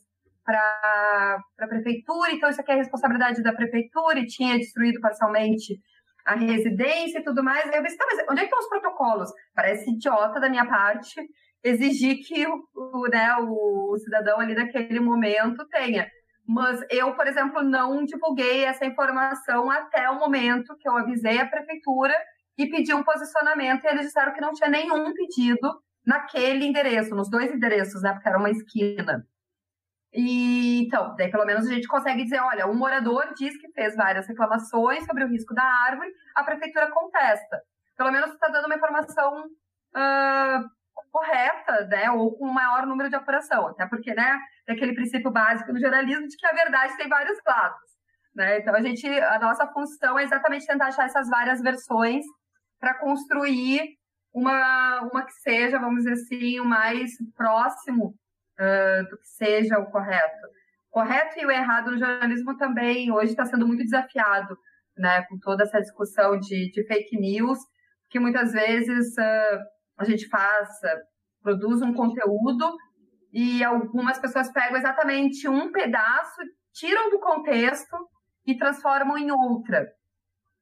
para 0.46 1.40
a 1.60 1.68
prefeitura, 1.68 2.32
então 2.32 2.50
isso 2.50 2.62
aqui 2.62 2.72
é 2.72 2.76
responsabilidade 2.76 3.42
da 3.42 3.54
prefeitura 3.54 4.20
e 4.20 4.26
tinha 4.26 4.58
destruído 4.58 5.00
parcialmente 5.00 5.80
a 6.26 6.36
residência 6.36 7.20
e 7.20 7.24
tudo 7.24 7.44
mais. 7.44 7.70
Aí 7.70 7.78
eu 7.78 7.82
pensei, 7.82 7.98
tá, 7.98 8.06
mas 8.10 8.26
onde 8.30 8.42
é 8.42 8.48
que 8.48 8.54
estão 8.54 8.60
os 8.60 8.70
protocolos? 8.70 9.30
Parece 9.54 9.90
idiota 9.90 10.40
da 10.40 10.50
minha 10.50 10.66
parte 10.66 11.22
exigir 11.64 12.18
que 12.26 12.46
o, 12.46 12.62
o, 12.76 13.08
né, 13.08 13.36
o 13.38 13.98
cidadão 13.98 14.40
ali 14.40 14.54
naquele 14.54 15.00
momento 15.00 15.66
tenha. 15.70 16.08
Mas 16.46 16.82
eu, 16.90 17.16
por 17.16 17.26
exemplo, 17.26 17.64
não 17.64 18.04
divulguei 18.04 18.66
essa 18.66 18.86
informação 18.86 19.72
até 19.72 20.10
o 20.10 20.20
momento 20.20 20.76
que 20.78 20.88
eu 20.88 20.98
avisei 20.98 21.40
a 21.40 21.48
prefeitura 21.48 22.14
e 22.58 22.70
pedi 22.70 22.94
um 22.94 23.04
posicionamento, 23.04 23.84
e 23.84 23.88
eles 23.88 24.08
disseram 24.08 24.34
que 24.34 24.42
não 24.42 24.52
tinha 24.52 24.70
nenhum 24.70 25.14
pedido 25.14 25.82
naquele 26.06 26.66
endereço, 26.66 27.16
nos 27.16 27.30
dois 27.30 27.52
endereços, 27.52 28.02
né? 28.02 28.12
Porque 28.12 28.28
era 28.28 28.38
uma 28.38 28.52
esquina. 28.52 29.26
E 30.14 30.86
então, 30.86 31.16
daí 31.16 31.32
pelo 31.32 31.46
menos 31.46 31.66
a 31.68 31.74
gente 31.74 31.88
consegue 31.88 32.24
dizer, 32.24 32.40
olha, 32.40 32.68
um 32.68 32.76
morador 32.76 33.34
diz 33.36 33.58
que 33.58 33.72
fez 33.72 33.96
várias 33.96 34.28
reclamações 34.28 35.06
sobre 35.06 35.24
o 35.24 35.28
risco 35.28 35.54
da 35.54 35.64
árvore, 35.64 36.12
a 36.36 36.44
prefeitura 36.44 36.92
contesta. 36.92 37.62
Pelo 37.98 38.12
menos 38.12 38.32
está 38.32 38.48
dando 38.48 38.66
uma 38.66 38.76
informação 38.76 39.46
uh, 39.96 40.70
correta, 41.12 41.86
né, 41.88 42.12
ou 42.12 42.36
com 42.38 42.48
um 42.48 42.54
maior 42.54 42.86
número 42.86 43.10
de 43.10 43.16
apuração, 43.16 43.68
até 43.68 43.88
porque, 43.88 44.14
né, 44.14 44.38
é 44.68 44.74
aquele 44.74 44.94
princípio 44.94 45.32
básico 45.32 45.72
no 45.72 45.80
jornalismo 45.80 46.28
de 46.28 46.36
que 46.36 46.46
a 46.46 46.54
verdade 46.54 46.98
tem 46.98 47.08
vários 47.08 47.38
lados, 47.46 47.90
né? 48.36 48.60
Então 48.60 48.74
a 48.74 48.82
gente, 48.82 49.08
a 49.08 49.40
nossa 49.40 49.68
função 49.68 50.18
é 50.18 50.24
exatamente 50.24 50.66
tentar 50.66 50.88
achar 50.88 51.06
essas 51.06 51.30
várias 51.30 51.62
versões 51.62 52.26
para 52.80 52.96
construir 52.96 53.98
uma, 54.34 55.02
uma 55.12 55.26
que 55.26 55.34
seja, 55.34 55.80
vamos 55.80 56.04
dizer 56.04 56.14
assim, 56.14 56.60
o 56.60 56.66
mais 56.66 57.12
próximo 57.36 58.16
uh, 58.60 59.10
do 59.10 59.18
que 59.18 59.28
seja 59.28 59.80
o 59.80 59.90
correto. 59.92 60.48
O 60.92 61.02
correto 61.02 61.40
e 61.40 61.46
o 61.46 61.52
errado 61.52 61.92
no 61.92 61.98
jornalismo 61.98 62.58
também 62.58 63.12
hoje 63.12 63.32
está 63.32 63.46
sendo 63.46 63.68
muito 63.68 63.84
desafiado, 63.84 64.58
né, 64.98 65.24
com 65.24 65.38
toda 65.40 65.64
essa 65.64 65.82
discussão 65.82 66.40
de, 66.40 66.72
de 66.72 66.86
fake 66.86 67.20
news, 67.20 67.58
que 68.10 68.20
muitas 68.20 68.52
vezes 68.52 69.14
uh, 69.18 69.60
a 69.98 70.04
gente 70.04 70.28
faz, 70.28 70.70
produz 71.42 71.82
um 71.82 71.94
conteúdo 71.94 72.78
e 73.32 73.64
algumas 73.64 74.20
pessoas 74.20 74.52
pegam 74.52 74.78
exatamente 74.78 75.48
um 75.48 75.72
pedaço, 75.72 76.42
tiram 76.72 77.10
do 77.10 77.20
contexto 77.20 77.96
e 78.46 78.56
transformam 78.56 79.18
em 79.18 79.32
outra. 79.32 79.88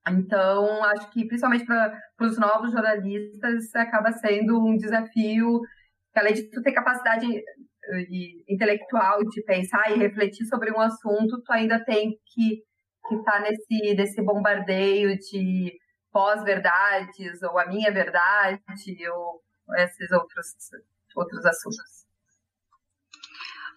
Então, 0.08 0.84
acho 0.86 1.12
que 1.12 1.26
principalmente 1.26 1.66
para 1.66 2.02
os 2.22 2.38
novos 2.38 2.72
jornalistas 2.72 3.76
acaba 3.76 4.12
sendo 4.14 4.60
um 4.66 4.76
desafio, 4.76 5.62
além 6.16 6.34
de 6.34 6.50
tu 6.50 6.62
ter 6.62 6.72
capacidade 6.72 7.28
intelectual 8.48 9.20
de 9.30 9.44
pensar 9.44 9.92
e 9.92 10.00
refletir 10.00 10.46
sobre 10.46 10.72
um 10.72 10.80
assunto, 10.80 11.42
tu 11.44 11.52
ainda 11.52 11.84
tem 11.84 12.12
que 12.34 12.64
que 13.08 13.16
está 13.16 13.40
nesse, 13.40 13.96
nesse 13.96 14.22
bombardeio 14.22 15.18
de 15.18 15.74
pós-verdades, 16.12 17.42
ou 17.44 17.58
a 17.58 17.66
minha 17.66 17.92
verdade, 17.92 18.62
ou 19.10 19.42
esses 19.78 20.12
outros, 20.12 20.48
outros 21.16 21.46
assuntos. 21.46 22.02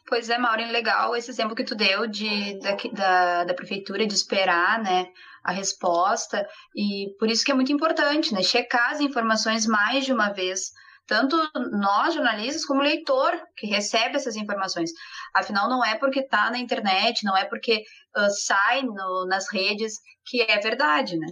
Pois 0.06 0.28
é, 0.28 0.36
Maureen, 0.36 0.70
legal 0.70 1.16
esse 1.16 1.30
exemplo 1.30 1.56
que 1.56 1.64
tu 1.64 1.74
deu 1.74 2.06
de, 2.06 2.58
da, 2.60 2.76
da, 2.92 3.44
da, 3.44 3.54
prefeitura 3.54 4.06
de 4.06 4.14
esperar 4.14 4.82
né, 4.82 5.10
a 5.42 5.50
resposta, 5.50 6.46
e 6.76 7.14
por 7.18 7.28
isso 7.30 7.44
que 7.44 7.50
é 7.50 7.54
muito 7.54 7.72
importante, 7.72 8.34
né, 8.34 8.42
checar 8.42 8.92
as 8.92 9.00
informações 9.00 9.66
mais 9.66 10.04
de 10.04 10.12
uma 10.12 10.30
vez, 10.30 10.72
tanto 11.06 11.36
nós, 11.70 12.14
jornalistas, 12.14 12.64
como 12.64 12.80
o 12.80 12.84
leitor 12.84 13.32
que 13.56 13.66
recebe 13.66 14.16
essas 14.16 14.36
informações. 14.36 14.90
Afinal, 15.34 15.68
não 15.68 15.84
é 15.84 15.96
porque 15.96 16.20
está 16.20 16.50
na 16.50 16.58
internet, 16.58 17.24
não 17.24 17.36
é 17.36 17.44
porque 17.44 17.82
uh, 18.16 18.30
sai 18.30 18.82
no, 18.82 19.26
nas 19.26 19.52
redes 19.52 20.00
que 20.24 20.40
é 20.42 20.58
verdade, 20.58 21.16
né? 21.18 21.26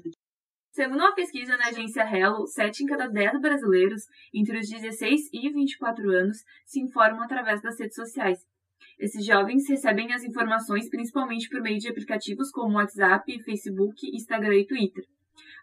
Segundo 0.72 1.00
uma 1.00 1.14
pesquisa 1.14 1.56
na 1.56 1.66
agência 1.66 2.02
Hello, 2.02 2.46
7 2.46 2.82
em 2.82 2.86
cada 2.86 3.06
10 3.06 3.40
brasileiros 3.40 4.04
entre 4.32 4.58
os 4.58 4.68
16 4.68 5.28
e 5.32 5.50
24 5.50 6.10
anos 6.10 6.38
se 6.64 6.80
informam 6.80 7.22
através 7.22 7.60
das 7.60 7.78
redes 7.78 7.94
sociais. 7.94 8.38
Esses 8.98 9.24
jovens 9.24 9.68
recebem 9.68 10.12
as 10.12 10.24
informações 10.24 10.88
principalmente 10.88 11.48
por 11.48 11.60
meio 11.60 11.78
de 11.78 11.88
aplicativos 11.88 12.50
como 12.50 12.76
WhatsApp, 12.76 13.42
Facebook, 13.42 14.16
Instagram 14.16 14.56
e 14.56 14.66
Twitter. 14.66 15.04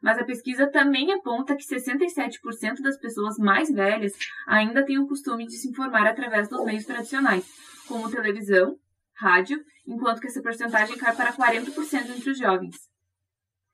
Mas 0.02 0.18
a 0.18 0.24
pesquisa 0.24 0.68
também 0.68 1.12
aponta 1.12 1.56
que 1.56 1.64
67% 1.64 2.82
das 2.82 2.98
pessoas 2.98 3.38
mais 3.38 3.70
velhas 3.70 4.14
ainda 4.48 4.86
têm 4.86 4.98
o 4.98 5.08
costume 5.08 5.46
de 5.46 5.58
se 5.58 5.70
informar 5.70 6.08
através 6.08 6.48
dos 6.48 6.64
meios 6.64 6.86
tradicionais, 6.86 7.46
como 7.88 8.10
televisão, 8.10 8.78
rádio, 9.18 9.60
enquanto 9.88 10.22
que 10.22 10.28
essa 10.28 10.42
porcentagem 10.42 10.98
cai 10.98 11.16
para 11.16 11.34
40% 11.34 12.18
entre 12.18 12.32
os 12.32 12.38
jovens. 12.38 12.76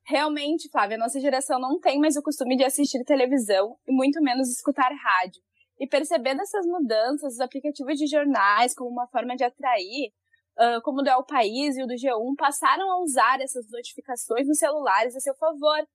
Realmente, 0.07 0.69
Flávia, 0.69 0.97
nossa 0.97 1.19
geração 1.19 1.59
não 1.59 1.79
tem 1.79 1.99
mais 1.99 2.15
o 2.15 2.21
costume 2.21 2.55
de 2.55 2.63
assistir 2.63 3.03
televisão 3.03 3.75
e 3.87 3.91
muito 3.91 4.21
menos 4.21 4.49
escutar 4.49 4.89
rádio. 4.91 5.41
E 5.79 5.87
percebendo 5.87 6.41
essas 6.41 6.65
mudanças, 6.65 7.33
os 7.33 7.39
aplicativos 7.39 7.97
de 7.97 8.07
jornais 8.07 8.73
como 8.73 8.89
uma 8.89 9.07
forma 9.07 9.35
de 9.35 9.43
atrair, 9.43 10.11
uh, 10.57 10.81
como 10.83 11.01
o 11.01 11.03
do 11.03 11.09
El 11.09 11.23
País 11.25 11.77
e 11.77 11.83
o 11.83 11.87
do 11.87 11.93
G1, 11.93 12.35
passaram 12.37 12.89
a 12.91 13.01
usar 13.01 13.41
essas 13.41 13.69
notificações 13.69 14.47
nos 14.47 14.57
celulares 14.57 15.15
a 15.15 15.19
seu 15.19 15.35
favor, 15.35 15.85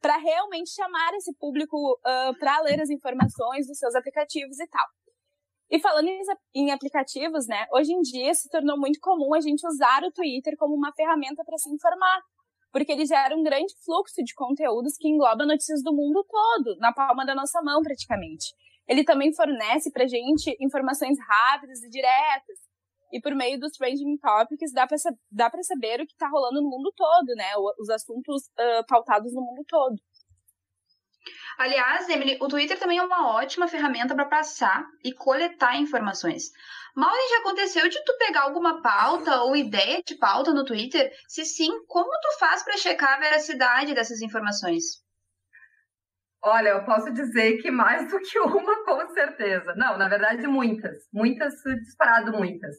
para 0.00 0.16
realmente 0.16 0.70
chamar 0.70 1.14
esse 1.14 1.34
público 1.34 1.76
uh, 1.76 2.38
para 2.38 2.60
ler 2.60 2.80
as 2.80 2.90
informações 2.90 3.66
dos 3.66 3.78
seus 3.78 3.94
aplicativos 3.94 4.58
e 4.60 4.66
tal. 4.68 4.86
E 5.70 5.78
falando 5.80 6.08
em, 6.08 6.22
em 6.54 6.70
aplicativos, 6.70 7.46
né, 7.46 7.66
hoje 7.72 7.92
em 7.92 8.00
dia 8.00 8.32
se 8.32 8.48
tornou 8.48 8.78
muito 8.78 8.98
comum 9.00 9.34
a 9.34 9.40
gente 9.40 9.66
usar 9.66 10.02
o 10.02 10.12
Twitter 10.12 10.56
como 10.56 10.74
uma 10.74 10.92
ferramenta 10.92 11.44
para 11.44 11.58
se 11.58 11.68
informar, 11.70 12.22
porque 12.72 12.92
ele 12.92 13.04
gera 13.04 13.36
um 13.36 13.42
grande 13.42 13.74
fluxo 13.84 14.22
de 14.24 14.34
conteúdos 14.34 14.96
que 14.96 15.08
engloba 15.08 15.44
notícias 15.44 15.82
do 15.82 15.92
mundo 15.92 16.24
todo, 16.24 16.76
na 16.78 16.92
palma 16.92 17.26
da 17.26 17.34
nossa 17.34 17.60
mão 17.62 17.82
praticamente. 17.82 18.54
Ele 18.86 19.04
também 19.04 19.34
fornece 19.34 19.90
para 19.92 20.06
gente 20.06 20.56
informações 20.58 21.18
rápidas 21.28 21.82
e 21.82 21.90
diretas, 21.90 22.58
e 23.12 23.20
por 23.20 23.34
meio 23.34 23.58
dos 23.58 23.72
trending 23.72 24.18
topics 24.18 24.72
dá 24.72 24.86
para 24.86 24.96
dá 25.30 25.50
saber 25.62 26.00
o 26.00 26.06
que 26.06 26.12
está 26.12 26.28
rolando 26.28 26.60
no 26.62 26.68
mundo 26.68 26.92
todo, 26.96 27.34
né? 27.34 27.50
Os 27.78 27.88
assuntos 27.90 28.46
uh, 28.58 28.86
pautados 28.86 29.32
no 29.32 29.40
mundo 29.40 29.64
todo. 29.66 29.96
Aliás, 31.58 32.08
Emily, 32.08 32.38
o 32.40 32.48
Twitter 32.48 32.78
também 32.78 32.98
é 32.98 33.02
uma 33.02 33.34
ótima 33.34 33.66
ferramenta 33.68 34.14
para 34.14 34.24
passar 34.24 34.86
e 35.04 35.12
coletar 35.12 35.76
informações. 35.76 36.52
Mal 36.94 37.14
já 37.30 37.38
aconteceu 37.40 37.88
de 37.88 38.02
tu 38.04 38.16
pegar 38.18 38.42
alguma 38.42 38.80
pauta 38.80 39.42
ou 39.42 39.56
ideia 39.56 40.02
de 40.06 40.14
pauta 40.14 40.52
no 40.52 40.64
Twitter? 40.64 41.12
Se 41.26 41.44
sim, 41.44 41.84
como 41.86 42.10
tu 42.20 42.38
faz 42.38 42.62
para 42.62 42.76
checar 42.76 43.14
a 43.14 43.20
veracidade 43.20 43.94
dessas 43.94 44.22
informações? 44.22 45.02
Olha, 46.42 46.68
eu 46.68 46.84
posso 46.84 47.12
dizer 47.12 47.58
que 47.58 47.70
mais 47.70 48.08
do 48.10 48.18
que 48.20 48.38
uma, 48.38 48.84
com 48.84 49.08
certeza. 49.08 49.74
Não, 49.76 49.98
na 49.98 50.08
verdade, 50.08 50.46
muitas. 50.46 51.04
Muitas, 51.12 51.54
disparado 51.84 52.32
muitas. 52.32 52.76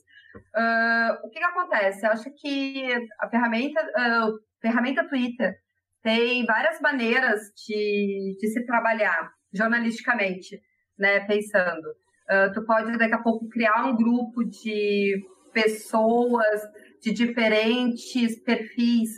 Uh, 0.55 1.25
o 1.25 1.29
que, 1.29 1.39
que, 1.39 1.45
acontece? 1.45 2.05
Eu 2.05 2.11
acho 2.11 2.31
que 2.35 2.87
a 3.19 3.29
ferramenta, 3.29 3.81
uh, 3.81 4.39
ferramenta 4.61 5.07
Twitter 5.07 5.55
tem 6.01 6.45
várias 6.45 6.79
maneiras 6.79 7.41
de, 7.67 8.37
de 8.39 8.47
se 8.47 8.65
trabalhar 8.65 9.29
jornalisticamente, 9.53 10.61
né? 10.97 11.19
Pensando. 11.21 11.87
Uh, 12.29 12.53
tu 12.53 12.63
pode, 12.65 12.97
daqui 12.97 13.15
a 13.15 13.21
pouco, 13.21 13.49
criar 13.49 13.85
um 13.85 13.95
grupo 13.95 14.43
de 14.45 15.21
pessoas 15.51 16.61
de 17.01 17.11
diferentes 17.11 18.41
perfis 18.43 19.17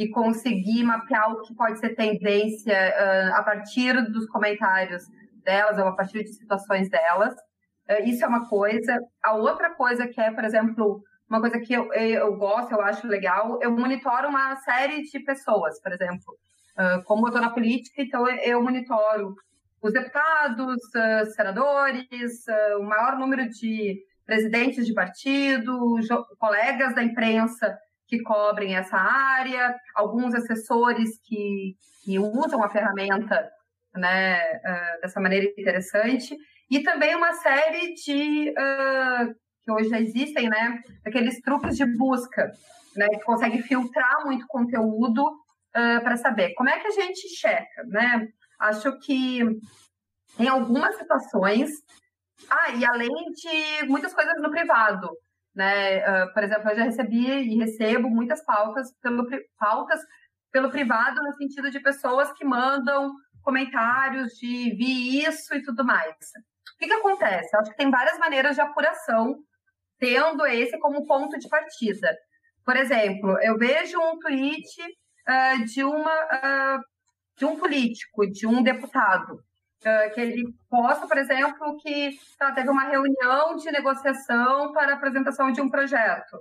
e 0.00 0.08
conseguir 0.08 0.82
mapear 0.82 1.30
o 1.30 1.42
que 1.42 1.54
pode 1.54 1.78
ser 1.78 1.90
tendência 1.90 2.72
uh, 2.74 3.34
a 3.34 3.42
partir 3.42 3.92
dos 4.10 4.26
comentários 4.28 5.02
delas 5.44 5.76
ou 5.76 5.88
a 5.88 5.92
partir 5.94 6.24
de 6.24 6.32
situações 6.32 6.88
delas. 6.88 7.34
Uh, 7.34 8.02
isso 8.06 8.24
é 8.24 8.26
uma 8.26 8.48
coisa. 8.48 8.98
A 9.22 9.34
outra 9.34 9.74
coisa 9.74 10.08
que 10.08 10.18
é, 10.18 10.30
por 10.30 10.42
exemplo, 10.42 11.02
uma 11.28 11.38
coisa 11.38 11.60
que 11.60 11.74
eu, 11.74 11.92
eu 11.92 12.34
gosto, 12.34 12.72
eu 12.72 12.80
acho 12.80 13.06
legal, 13.06 13.58
eu 13.60 13.72
monitoro 13.72 14.28
uma 14.28 14.56
série 14.56 15.02
de 15.02 15.20
pessoas, 15.20 15.78
por 15.82 15.92
exemplo. 15.92 16.34
Uh, 16.78 17.04
como 17.04 17.26
eu 17.26 17.28
estou 17.28 17.42
na 17.42 17.50
política, 17.50 18.00
então 18.00 18.26
eu 18.26 18.62
monitoro 18.62 19.34
os 19.82 19.92
deputados, 19.92 20.76
senadores, 21.34 22.44
o 22.78 22.82
maior 22.82 23.18
número 23.18 23.48
de 23.48 23.98
presidentes 24.26 24.86
de 24.86 24.92
partido, 24.92 25.96
colegas 26.38 26.94
da 26.94 27.02
imprensa 27.02 27.78
que 28.10 28.20
cobrem 28.22 28.74
essa 28.74 28.96
área, 28.96 29.72
alguns 29.94 30.34
assessores 30.34 31.10
que, 31.24 31.76
que 32.04 32.18
usam 32.18 32.62
a 32.62 32.68
ferramenta 32.68 33.48
né, 33.94 34.40
uh, 34.56 35.00
dessa 35.00 35.20
maneira 35.20 35.46
interessante, 35.46 36.36
e 36.68 36.82
também 36.82 37.14
uma 37.14 37.32
série 37.34 37.94
de, 37.94 38.50
uh, 38.50 39.34
que 39.62 39.70
hoje 39.70 39.88
já 39.88 40.00
existem, 40.00 40.48
né, 40.48 40.82
aqueles 41.06 41.40
truques 41.40 41.76
de 41.76 41.86
busca, 41.96 42.50
né, 42.96 43.08
que 43.10 43.20
consegue 43.20 43.62
filtrar 43.62 44.24
muito 44.26 44.44
conteúdo 44.48 45.24
uh, 45.24 46.02
para 46.02 46.16
saber 46.16 46.52
como 46.54 46.68
é 46.68 46.80
que 46.80 46.88
a 46.88 46.90
gente 46.90 47.28
checa, 47.28 47.84
né? 47.86 48.26
Acho 48.58 48.98
que 48.98 49.40
em 50.38 50.48
algumas 50.48 50.96
situações, 50.96 51.70
ah, 52.50 52.70
e 52.72 52.84
além 52.84 53.08
de 53.08 53.86
muitas 53.86 54.12
coisas 54.12 54.34
no 54.42 54.50
privado, 54.50 55.08
né? 55.54 55.98
Uh, 55.98 56.32
por 56.32 56.42
exemplo, 56.42 56.70
eu 56.70 56.76
já 56.76 56.84
recebi 56.84 57.26
e 57.26 57.58
recebo 57.58 58.08
muitas 58.08 58.44
pautas, 58.44 58.92
pelo, 59.02 59.26
pautas 59.58 60.00
pelo 60.52 60.70
privado 60.70 61.22
no 61.22 61.32
sentido 61.34 61.70
de 61.70 61.80
pessoas 61.80 62.32
que 62.32 62.44
mandam 62.44 63.12
comentários 63.42 64.32
de 64.34 64.74
vi 64.76 65.24
isso 65.24 65.54
e 65.54 65.62
tudo 65.62 65.84
mais. 65.84 66.14
O 66.74 66.78
que, 66.78 66.86
que 66.86 66.92
acontece? 66.92 67.54
Acho 67.56 67.70
que 67.70 67.76
tem 67.76 67.90
várias 67.90 68.18
maneiras 68.18 68.54
de 68.54 68.60
apuração, 68.60 69.36
tendo 69.98 70.46
esse 70.46 70.78
como 70.78 71.06
ponto 71.06 71.38
de 71.38 71.48
partida. 71.48 72.16
Por 72.64 72.76
exemplo, 72.76 73.38
eu 73.42 73.58
vejo 73.58 73.98
um 73.98 74.18
tweet 74.18 74.82
uh, 74.82 75.64
de, 75.64 75.84
uma, 75.84 76.24
uh, 76.24 76.80
de 77.36 77.44
um 77.44 77.56
político, 77.56 78.26
de 78.30 78.46
um 78.46 78.62
deputado, 78.62 79.42
que 80.14 80.20
ele 80.20 80.44
posta, 80.68 81.06
por 81.06 81.16
exemplo, 81.16 81.76
que 81.78 82.10
tá, 82.38 82.52
teve 82.52 82.68
uma 82.68 82.84
reunião 82.84 83.56
de 83.56 83.70
negociação 83.70 84.72
para 84.72 84.94
apresentação 84.94 85.50
de 85.50 85.60
um 85.60 85.70
projeto. 85.70 86.38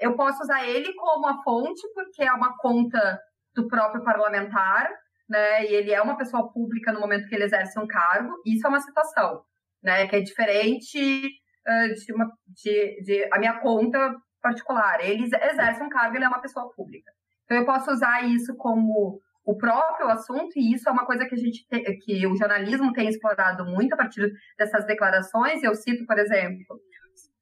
eu 0.00 0.16
posso 0.16 0.42
usar 0.42 0.66
ele 0.66 0.92
como 0.94 1.26
a 1.28 1.42
fonte, 1.42 1.82
porque 1.94 2.22
é 2.24 2.32
uma 2.32 2.56
conta 2.58 3.20
do 3.54 3.68
próprio 3.68 4.02
parlamentar, 4.02 4.90
né? 5.28 5.64
E 5.66 5.74
ele 5.74 5.92
é 5.92 6.00
uma 6.00 6.16
pessoa 6.16 6.50
pública 6.50 6.92
no 6.92 7.00
momento 7.00 7.28
que 7.28 7.34
ele 7.34 7.44
exerce 7.44 7.78
um 7.78 7.86
cargo. 7.86 8.34
Isso 8.46 8.66
é 8.66 8.70
uma 8.70 8.80
situação, 8.80 9.42
né? 9.82 10.06
Que 10.06 10.16
é 10.16 10.20
diferente 10.20 11.26
uh, 11.66 11.94
de, 11.94 12.12
uma, 12.12 12.30
de, 12.46 13.02
de 13.02 13.28
a 13.32 13.38
minha 13.38 13.60
conta 13.60 14.14
particular. 14.40 15.00
Ele 15.04 15.24
exerce 15.24 15.82
um 15.82 15.88
cargo, 15.88 16.16
ele 16.16 16.24
é 16.24 16.28
uma 16.28 16.40
pessoa 16.40 16.70
pública. 16.74 17.10
Então 17.44 17.58
eu 17.58 17.64
posso 17.64 17.90
usar 17.90 18.24
isso 18.24 18.54
como 18.56 19.20
o 19.50 19.56
próprio 19.56 20.08
assunto 20.08 20.50
e 20.56 20.74
isso 20.74 20.88
é 20.88 20.92
uma 20.92 21.06
coisa 21.06 21.26
que 21.26 21.34
a 21.34 21.38
gente 21.38 21.66
te, 21.66 21.96
que 21.98 22.26
o 22.26 22.36
jornalismo 22.36 22.92
tem 22.92 23.08
explorado 23.08 23.64
muito 23.64 23.94
a 23.94 23.96
partir 23.96 24.30
dessas 24.58 24.84
declarações. 24.86 25.62
Eu 25.62 25.74
cito, 25.74 26.04
por 26.06 26.18
exemplo, 26.18 26.80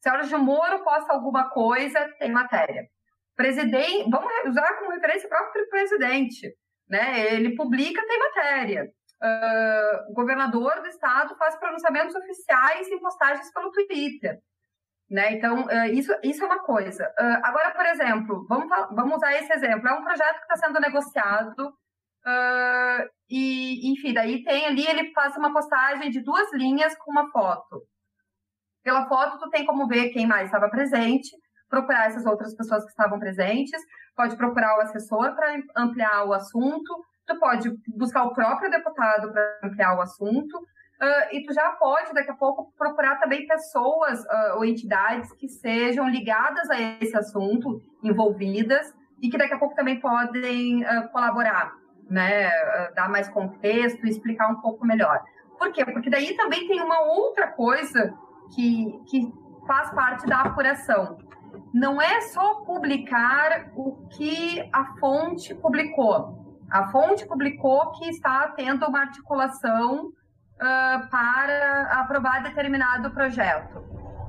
Sérgio 0.00 0.38
Moro 0.38 0.84
posta 0.84 1.12
alguma 1.12 1.50
coisa, 1.50 1.98
tem 2.18 2.30
matéria. 2.30 2.84
Presidente, 3.34 4.08
vamos 4.10 4.32
usar 4.46 4.74
como 4.78 4.92
referência 4.92 5.26
o 5.26 5.30
próprio 5.30 5.68
presidente 5.68 6.54
né? 6.88 7.32
Ele 7.34 7.54
publica, 7.54 8.06
tem 8.06 8.18
matéria. 8.18 8.84
Uh, 9.22 10.10
o 10.10 10.14
governador 10.14 10.80
do 10.82 10.88
estado 10.88 11.36
faz 11.36 11.56
pronunciamentos 11.56 12.14
oficiais 12.14 12.86
em 12.88 13.00
postagens 13.00 13.50
pelo 13.52 13.72
Twitter. 13.72 14.38
Né? 15.10 15.32
Então, 15.32 15.64
uh, 15.64 15.86
isso, 15.92 16.12
isso 16.22 16.42
é 16.42 16.46
uma 16.46 16.62
coisa. 16.62 17.06
Uh, 17.18 17.40
agora, 17.42 17.70
por 17.70 17.86
exemplo, 17.86 18.46
vamos, 18.48 18.68
vamos 18.94 19.16
usar 19.16 19.34
esse 19.34 19.52
exemplo. 19.52 19.88
É 19.88 19.92
um 19.92 20.04
projeto 20.04 20.36
que 20.36 20.52
está 20.52 20.56
sendo 20.56 20.80
negociado 20.80 21.72
e, 23.28 23.92
enfim, 23.92 24.12
daí 24.12 24.42
tem 24.42 24.66
ali, 24.66 24.86
ele 24.86 25.12
faz 25.12 25.36
uma 25.36 25.52
postagem 25.52 26.10
de 26.10 26.20
duas 26.20 26.52
linhas 26.52 26.96
com 26.98 27.10
uma 27.10 27.30
foto. 27.30 27.82
Pela 28.82 29.06
foto, 29.08 29.38
tu 29.38 29.50
tem 29.50 29.66
como 29.66 29.86
ver 29.86 30.10
quem 30.10 30.26
mais 30.26 30.46
estava 30.46 30.68
presente, 30.68 31.30
procurar 31.68 32.06
essas 32.06 32.24
outras 32.24 32.54
pessoas 32.54 32.84
que 32.84 32.90
estavam 32.90 33.18
presentes, 33.18 33.80
pode 34.14 34.36
procurar 34.36 34.78
o 34.78 34.80
assessor 34.82 35.34
para 35.34 35.56
ampliar 35.76 36.24
o 36.24 36.32
assunto, 36.32 37.04
tu 37.26 37.38
pode 37.38 37.68
buscar 37.96 38.24
o 38.24 38.34
próprio 38.34 38.70
deputado 38.70 39.32
para 39.32 39.58
ampliar 39.64 39.96
o 39.96 40.00
assunto, 40.00 40.56
uh, 40.56 41.34
e 41.34 41.44
tu 41.44 41.52
já 41.52 41.70
pode, 41.72 42.14
daqui 42.14 42.30
a 42.30 42.36
pouco, 42.36 42.72
procurar 42.78 43.18
também 43.18 43.46
pessoas 43.46 44.20
uh, 44.20 44.56
ou 44.56 44.64
entidades 44.64 45.32
que 45.32 45.48
sejam 45.48 46.08
ligadas 46.08 46.70
a 46.70 46.80
esse 46.80 47.16
assunto, 47.16 47.82
envolvidas, 48.02 48.94
e 49.20 49.28
que 49.28 49.38
daqui 49.38 49.54
a 49.54 49.58
pouco 49.58 49.74
também 49.74 49.98
podem 49.98 50.84
uh, 50.84 51.08
colaborar, 51.10 51.72
né, 52.08 52.50
dar 52.94 53.08
mais 53.08 53.28
contexto, 53.28 54.06
explicar 54.06 54.48
um 54.48 54.60
pouco 54.60 54.86
melhor. 54.86 55.20
Por 55.58 55.72
quê? 55.72 55.84
Porque 55.84 56.10
daí 56.10 56.34
também 56.36 56.66
tem 56.68 56.80
uma 56.80 57.00
outra 57.00 57.48
coisa 57.48 58.14
que, 58.54 59.00
que 59.08 59.32
faz 59.66 59.90
parte 59.90 60.26
da 60.26 60.42
apuração, 60.42 61.18
não 61.72 62.00
é 62.00 62.20
só 62.22 62.62
publicar 62.64 63.70
o 63.74 64.08
que 64.08 64.66
a 64.72 64.96
fonte 64.98 65.54
publicou. 65.54 66.44
A 66.70 66.88
fonte 66.88 67.26
publicou 67.26 67.92
que 67.92 68.08
está 68.08 68.48
tendo 68.56 68.86
uma 68.86 69.00
articulação 69.00 70.06
uh, 70.06 71.10
para 71.10 72.00
aprovar 72.00 72.42
determinado 72.42 73.10
projeto. 73.10 73.84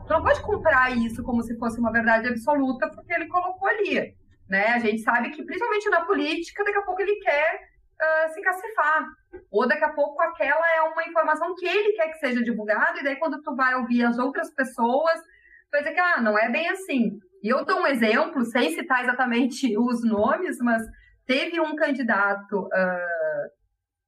Tu 0.05 0.13
não 0.13 0.21
pode 0.21 0.41
comprar 0.41 0.91
isso 0.91 1.23
como 1.23 1.41
se 1.41 1.57
fosse 1.57 1.79
uma 1.79 1.91
verdade 1.91 2.27
absoluta, 2.27 2.89
porque 2.89 3.13
ele 3.13 3.27
colocou 3.27 3.67
ali. 3.67 4.15
Né? 4.49 4.67
A 4.67 4.79
gente 4.79 5.01
sabe 5.01 5.29
que, 5.31 5.43
principalmente 5.43 5.89
na 5.89 6.05
política, 6.05 6.63
daqui 6.63 6.77
a 6.77 6.83
pouco 6.83 7.01
ele 7.01 7.15
quer 7.19 7.59
uh, 8.01 8.33
se 8.33 8.41
cacifar. 8.41 9.05
Ou 9.51 9.67
daqui 9.67 9.83
a 9.83 9.93
pouco 9.93 10.21
aquela 10.21 10.65
é 10.75 10.81
uma 10.81 11.03
informação 11.03 11.53
que 11.55 11.65
ele 11.65 11.93
quer 11.93 12.09
que 12.09 12.19
seja 12.19 12.43
divulgada, 12.43 12.99
e 12.99 13.03
daí 13.03 13.17
quando 13.17 13.41
tu 13.41 13.55
vai 13.55 13.75
ouvir 13.75 14.03
as 14.03 14.17
outras 14.17 14.53
pessoas, 14.53 15.19
tu 15.19 15.71
vai 15.71 15.81
dizer 15.81 15.93
que 15.93 15.99
ah, 15.99 16.21
não 16.21 16.37
é 16.37 16.49
bem 16.49 16.69
assim. 16.69 17.19
E 17.43 17.49
eu 17.49 17.65
dou 17.65 17.81
um 17.81 17.87
exemplo, 17.87 18.43
sem 18.45 18.71
citar 18.71 19.03
exatamente 19.03 19.75
os 19.77 20.03
nomes, 20.03 20.57
mas 20.59 20.81
teve 21.25 21.59
um 21.59 21.75
candidato 21.75 22.57
uh, 22.57 23.47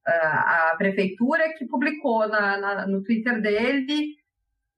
uh, 0.08 0.72
à 0.72 0.74
prefeitura 0.78 1.52
que 1.56 1.66
publicou 1.66 2.26
na, 2.28 2.56
na, 2.56 2.86
no 2.86 3.02
Twitter 3.02 3.40
dele, 3.42 4.16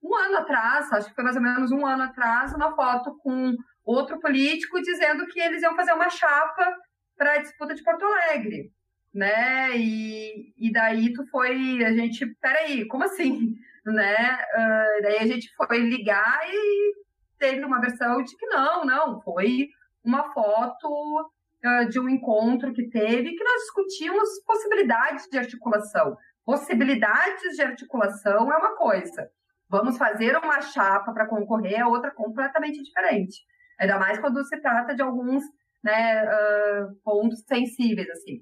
um 0.03 0.13
ano 0.15 0.37
atrás, 0.39 0.91
acho 0.91 1.07
que 1.07 1.15
foi 1.15 1.23
mais 1.23 1.37
ou 1.37 1.41
menos 1.41 1.71
um 1.71 1.85
ano 1.85 2.03
atrás, 2.03 2.53
uma 2.53 2.75
foto 2.75 3.17
com 3.23 3.55
outro 3.85 4.19
político 4.19 4.81
dizendo 4.81 5.25
que 5.27 5.39
eles 5.39 5.61
iam 5.61 5.75
fazer 5.75 5.93
uma 5.93 6.09
chapa 6.09 6.75
para 7.17 7.33
a 7.33 7.37
disputa 7.37 7.73
de 7.73 7.83
Porto 7.83 8.05
Alegre, 8.05 8.71
né? 9.13 9.75
E, 9.77 10.53
e 10.57 10.71
daí 10.71 11.13
tu 11.13 11.25
foi, 11.27 11.83
a 11.83 11.93
gente, 11.93 12.25
peraí, 12.41 12.87
como 12.87 13.03
assim? 13.03 13.55
Né? 13.85 14.15
Uh, 14.55 15.01
daí 15.01 15.17
a 15.17 15.27
gente 15.27 15.53
foi 15.57 15.79
ligar 15.79 16.39
e 16.47 16.93
teve 17.37 17.65
uma 17.65 17.81
versão 17.81 18.23
de 18.23 18.33
que 18.37 18.45
não, 18.45 18.85
não, 18.85 19.19
foi 19.19 19.67
uma 20.01 20.31
foto 20.31 21.29
uh, 21.65 21.89
de 21.89 21.99
um 21.99 22.07
encontro 22.07 22.71
que 22.71 22.87
teve 22.89 23.35
que 23.35 23.43
nós 23.43 23.61
discutimos 23.63 24.41
possibilidades 24.47 25.27
de 25.29 25.37
articulação. 25.37 26.15
Possibilidades 26.45 27.57
de 27.57 27.61
articulação 27.61 28.49
é 28.53 28.57
uma 28.57 28.77
coisa. 28.77 29.29
Vamos 29.67 29.97
fazer 29.97 30.37
uma 30.37 30.61
chapa 30.61 31.11
para 31.11 31.27
concorrer 31.27 31.79
é 31.79 31.85
outra 31.85 32.09
completamente 32.11 32.81
diferente. 32.81 33.43
Ainda 33.83 33.99
mais 33.99 34.19
quando 34.19 34.43
se 34.43 34.59
trata 34.61 34.95
de 34.95 35.01
alguns 35.01 35.43
né, 35.83 36.23
uh, 36.23 36.95
pontos 37.03 37.43
sensíveis, 37.45 38.09
assim. 38.09 38.37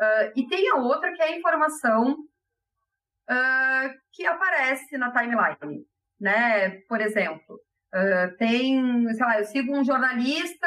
Uh, 0.00 0.32
e 0.36 0.46
tem 0.46 0.70
a 0.70 0.76
outra 0.76 1.12
que 1.12 1.22
é 1.22 1.26
a 1.26 1.36
informação 1.38 2.16
que 4.12 4.26
aparece 4.26 4.98
na 4.98 5.10
timeline, 5.10 5.86
né? 6.20 6.80
Por 6.86 7.00
exemplo, 7.00 7.58
Uh, 7.94 8.34
tem, 8.38 9.06
sei 9.12 9.26
lá, 9.26 9.38
eu 9.38 9.44
sigo 9.44 9.76
um 9.76 9.84
jornalista 9.84 10.66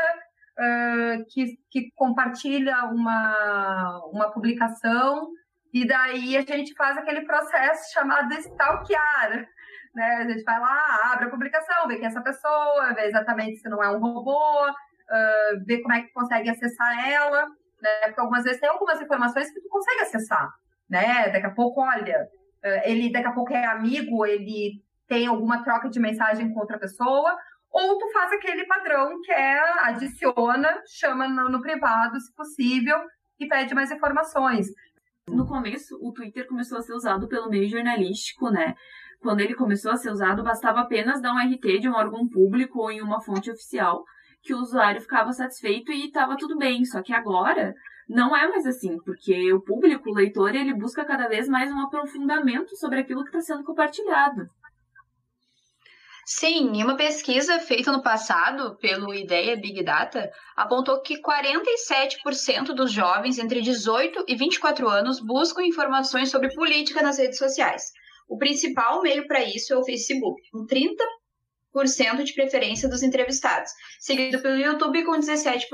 uh, 0.59 1.25
que, 1.27 1.57
que 1.71 1.91
compartilha 1.95 2.83
uma, 2.85 3.99
uma 4.11 4.31
publicação 4.31 5.31
e 5.73 5.87
daí 5.87 6.37
a 6.37 6.41
gente 6.41 6.75
faz 6.75 6.95
aquele 6.95 7.21
processo 7.21 7.91
chamado 7.91 8.31
stalkear. 8.35 9.47
Né? 9.95 10.03
A 10.03 10.27
gente 10.27 10.43
vai 10.43 10.59
lá, 10.59 11.13
abre 11.13 11.25
a 11.25 11.29
publicação, 11.29 11.87
vê 11.87 11.95
quem 11.95 12.05
é 12.05 12.07
essa 12.07 12.21
pessoa, 12.21 12.93
vê 12.93 13.05
exatamente 13.05 13.57
se 13.57 13.69
não 13.69 13.81
é 13.81 13.89
um 13.89 13.99
robô, 13.99 14.69
uh, 14.69 15.65
vê 15.65 15.81
como 15.81 15.93
é 15.93 16.01
que 16.01 16.11
consegue 16.11 16.49
acessar 16.49 17.07
ela, 17.09 17.45
né? 17.81 18.01
Porque 18.05 18.19
algumas 18.19 18.43
vezes 18.43 18.59
tem 18.59 18.69
algumas 18.69 18.99
informações 19.01 19.49
que 19.51 19.61
tu 19.61 19.69
consegue 19.69 20.01
acessar, 20.01 20.49
né? 20.89 21.29
Daqui 21.29 21.45
a 21.45 21.51
pouco, 21.51 21.81
olha, 21.81 22.27
ele 22.83 23.11
daqui 23.11 23.27
a 23.27 23.31
pouco 23.31 23.53
é 23.53 23.65
amigo, 23.65 24.25
ele 24.25 24.83
tem 25.07 25.27
alguma 25.27 25.63
troca 25.63 25.89
de 25.89 25.99
mensagem 25.99 26.51
com 26.53 26.59
outra 26.59 26.79
pessoa, 26.79 27.37
ou 27.71 27.97
tu 27.97 28.11
faz 28.11 28.31
aquele 28.31 28.65
padrão 28.65 29.21
que 29.21 29.31
é 29.31 29.59
adiciona, 29.85 30.81
chama 30.87 31.27
no, 31.27 31.49
no 31.49 31.61
privado, 31.61 32.19
se 32.19 32.33
possível, 32.33 32.97
e 33.39 33.47
pede 33.47 33.75
mais 33.75 33.91
informações. 33.91 34.67
No 35.27 35.45
começo, 35.45 35.97
o 36.01 36.13
Twitter 36.13 36.47
começou 36.47 36.77
a 36.77 36.81
ser 36.81 36.93
usado 36.93 37.27
pelo 37.27 37.49
meio 37.49 37.67
jornalístico, 37.67 38.49
né? 38.49 38.75
Quando 39.25 39.39
ele 39.39 39.55
começou 39.55 39.91
a 39.91 39.97
ser 39.97 40.11
usado, 40.11 40.43
bastava 40.43 40.81
apenas 40.81 41.19
dar 41.19 41.33
um 41.33 41.39
RT 41.39 41.79
de 41.79 41.89
um 41.89 41.95
órgão 41.95 42.29
público 42.29 42.77
ou 42.77 42.91
em 42.91 43.01
uma 43.01 43.19
fonte 43.19 43.49
oficial 43.49 44.03
que 44.43 44.53
o 44.53 44.59
usuário 44.59 45.01
ficava 45.01 45.33
satisfeito 45.33 45.91
e 45.91 46.05
estava 46.05 46.37
tudo 46.37 46.55
bem. 46.55 46.85
Só 46.85 47.01
que 47.01 47.11
agora 47.11 47.73
não 48.07 48.37
é 48.37 48.47
mais 48.47 48.67
assim, 48.67 48.99
porque 49.03 49.51
o 49.51 49.59
público, 49.59 50.11
o 50.11 50.13
leitor, 50.13 50.53
ele 50.53 50.75
busca 50.75 51.03
cada 51.03 51.27
vez 51.27 51.49
mais 51.49 51.71
um 51.71 51.79
aprofundamento 51.79 52.75
sobre 52.75 52.99
aquilo 52.99 53.23
que 53.23 53.35
está 53.35 53.41
sendo 53.41 53.63
compartilhado. 53.63 54.47
Sim, 56.23 56.73
em 56.75 56.83
uma 56.83 56.95
pesquisa 56.95 57.59
feita 57.59 57.91
no 57.91 58.03
passado 58.03 58.77
pelo 58.77 59.11
Ideia 59.11 59.57
Big 59.57 59.83
Data, 59.83 60.29
apontou 60.55 61.01
que 61.01 61.19
47% 61.19 62.75
dos 62.75 62.91
jovens 62.91 63.39
entre 63.39 63.59
18 63.63 64.25
e 64.27 64.35
24 64.35 64.87
anos 64.87 65.19
buscam 65.19 65.63
informações 65.63 66.29
sobre 66.29 66.53
política 66.53 67.01
nas 67.01 67.17
redes 67.17 67.39
sociais. 67.39 67.91
O 68.27 68.37
principal 68.37 69.01
meio 69.01 69.27
para 69.27 69.43
isso 69.43 69.73
é 69.73 69.77
o 69.77 69.83
Facebook, 69.83 70.41
com 70.51 70.65
30% 70.65 72.23
de 72.23 72.33
preferência 72.33 72.89
dos 72.89 73.03
entrevistados, 73.03 73.71
seguido 73.99 74.41
pelo 74.41 74.57
YouTube 74.57 75.03
com 75.03 75.13
17%. 75.13 75.67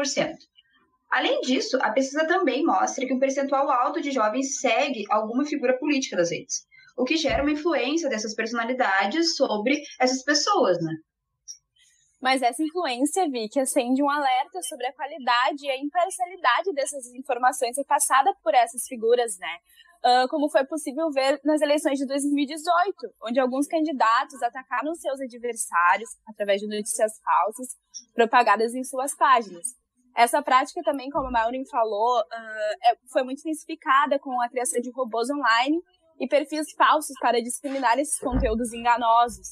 Além 1.09 1.41
disso, 1.41 1.77
a 1.81 1.91
pesquisa 1.91 2.25
também 2.25 2.63
mostra 2.63 3.05
que 3.05 3.13
um 3.13 3.19
percentual 3.19 3.69
alto 3.69 4.01
de 4.01 4.11
jovens 4.11 4.59
segue 4.59 5.05
alguma 5.09 5.45
figura 5.45 5.77
política 5.77 6.15
das 6.15 6.31
redes 6.31 6.65
o 6.97 7.03
que 7.03 7.17
gera 7.17 7.41
uma 7.41 7.51
influência 7.51 8.09
dessas 8.09 8.35
personalidades 8.35 9.35
sobre 9.35 9.81
essas 9.99 10.23
pessoas, 10.23 10.77
né? 10.81 10.93
Mas 12.21 12.43
essa 12.43 12.61
influência, 12.61 13.27
Vi, 13.29 13.49
que 13.49 13.59
acende 13.59 14.03
um 14.03 14.09
alerta 14.09 14.61
sobre 14.61 14.85
a 14.85 14.93
qualidade 14.93 15.65
e 15.65 15.71
a 15.71 15.77
imparcialidade 15.77 16.71
dessas 16.73 17.07
informações 17.15 17.75
repassadas 17.75 18.35
por 18.43 18.53
essas 18.53 18.85
figuras, 18.87 19.37
né? 19.39 19.57
Uh, 20.03 20.27
como 20.29 20.49
foi 20.49 20.65
possível 20.65 21.11
ver 21.11 21.39
nas 21.45 21.61
eleições 21.61 21.99
de 21.99 22.07
2018, 22.07 22.65
onde 23.23 23.39
alguns 23.39 23.67
candidatos 23.67 24.41
atacaram 24.41 24.95
seus 24.95 25.21
adversários 25.21 26.09
através 26.27 26.59
de 26.59 26.67
notícias 26.67 27.11
falsas 27.23 27.67
propagadas 28.15 28.73
em 28.73 28.83
suas 28.83 29.15
páginas. 29.15 29.63
Essa 30.17 30.41
prática 30.41 30.81
também, 30.83 31.09
como 31.11 31.27
a 31.27 31.31
Maureen 31.31 31.65
falou, 31.69 32.19
uh, 32.19 33.09
foi 33.11 33.23
muito 33.23 33.41
intensificada 33.41 34.17
com 34.17 34.41
a 34.41 34.49
criação 34.49 34.81
de 34.81 34.91
robôs 34.91 35.29
online 35.29 35.77
e 36.19 36.27
perfis 36.27 36.71
falsos 36.73 37.15
para 37.19 37.41
disseminar 37.41 37.97
esses 37.99 38.19
conteúdos 38.19 38.73
enganosos. 38.73 39.49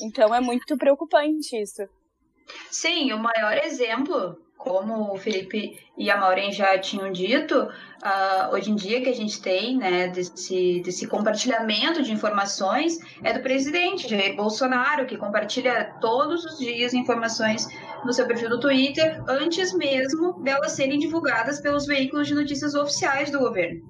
Então 0.00 0.34
é 0.34 0.40
muito 0.40 0.76
preocupante 0.76 1.56
isso. 1.56 1.82
Sim, 2.70 3.12
o 3.12 3.18
maior 3.18 3.56
exemplo, 3.64 4.38
como 4.56 5.12
o 5.12 5.16
Felipe 5.16 5.78
e 5.96 6.10
a 6.10 6.16
Maureen 6.16 6.52
já 6.52 6.78
tinham 6.78 7.10
dito, 7.10 7.54
uh, 7.56 8.52
hoje 8.52 8.70
em 8.70 8.74
dia 8.74 9.00
que 9.00 9.08
a 9.08 9.14
gente 9.14 9.40
tem, 9.40 9.76
né, 9.76 10.08
desse, 10.08 10.80
desse 10.84 11.06
compartilhamento 11.06 12.02
de 12.02 12.12
informações, 12.12 12.98
é 13.22 13.32
do 13.32 13.42
presidente 13.42 14.08
Jair 14.08 14.34
Bolsonaro, 14.36 15.06
que 15.06 15.16
compartilha 15.16 15.96
todos 16.00 16.44
os 16.44 16.58
dias 16.58 16.94
informações 16.94 17.66
no 18.04 18.12
seu 18.12 18.26
perfil 18.26 18.50
do 18.50 18.60
Twitter, 18.60 19.22
antes 19.28 19.72
mesmo 19.72 20.42
delas 20.42 20.72
serem 20.72 20.98
divulgadas 20.98 21.60
pelos 21.60 21.86
veículos 21.86 22.26
de 22.26 22.34
notícias 22.34 22.74
oficiais 22.74 23.30
do 23.30 23.38
governo. 23.38 23.80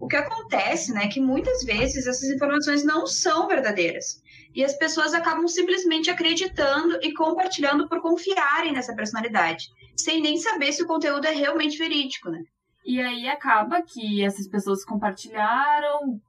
O 0.00 0.06
que 0.06 0.16
acontece, 0.16 0.92
né, 0.92 1.04
é 1.04 1.08
que 1.08 1.20
muitas 1.20 1.62
vezes 1.64 2.06
essas 2.06 2.30
informações 2.30 2.84
não 2.84 3.06
são 3.06 3.46
verdadeiras 3.46 4.22
e 4.54 4.64
as 4.64 4.76
pessoas 4.76 5.14
acabam 5.14 5.46
simplesmente 5.46 6.10
acreditando 6.10 6.98
e 7.02 7.12
compartilhando 7.12 7.88
por 7.88 8.00
confiarem 8.00 8.72
nessa 8.72 8.94
personalidade, 8.94 9.68
sem 9.96 10.20
nem 10.20 10.36
saber 10.38 10.72
se 10.72 10.82
o 10.82 10.86
conteúdo 10.86 11.26
é 11.26 11.32
realmente 11.32 11.78
verídico, 11.78 12.30
né? 12.30 12.42
E 12.84 13.00
aí 13.00 13.28
acaba 13.28 13.82
que 13.82 14.24
essas 14.24 14.48
pessoas 14.48 14.84
compartilharam, 14.84 16.20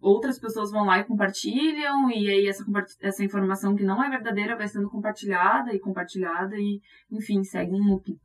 outras 0.00 0.38
pessoas 0.38 0.70
vão 0.70 0.84
lá 0.84 0.98
e 0.98 1.04
compartilham, 1.04 2.10
e 2.10 2.28
aí 2.28 2.48
essa, 2.48 2.64
essa 3.00 3.24
informação 3.24 3.76
que 3.76 3.84
não 3.84 4.02
é 4.02 4.10
verdadeira 4.10 4.56
vai 4.56 4.66
sendo 4.66 4.90
compartilhada 4.90 5.72
e 5.72 5.78
compartilhada, 5.78 6.56
e 6.56 6.80
enfim, 7.10 7.44
segue 7.44 7.72
um 7.72 7.86
loop. 7.86 8.18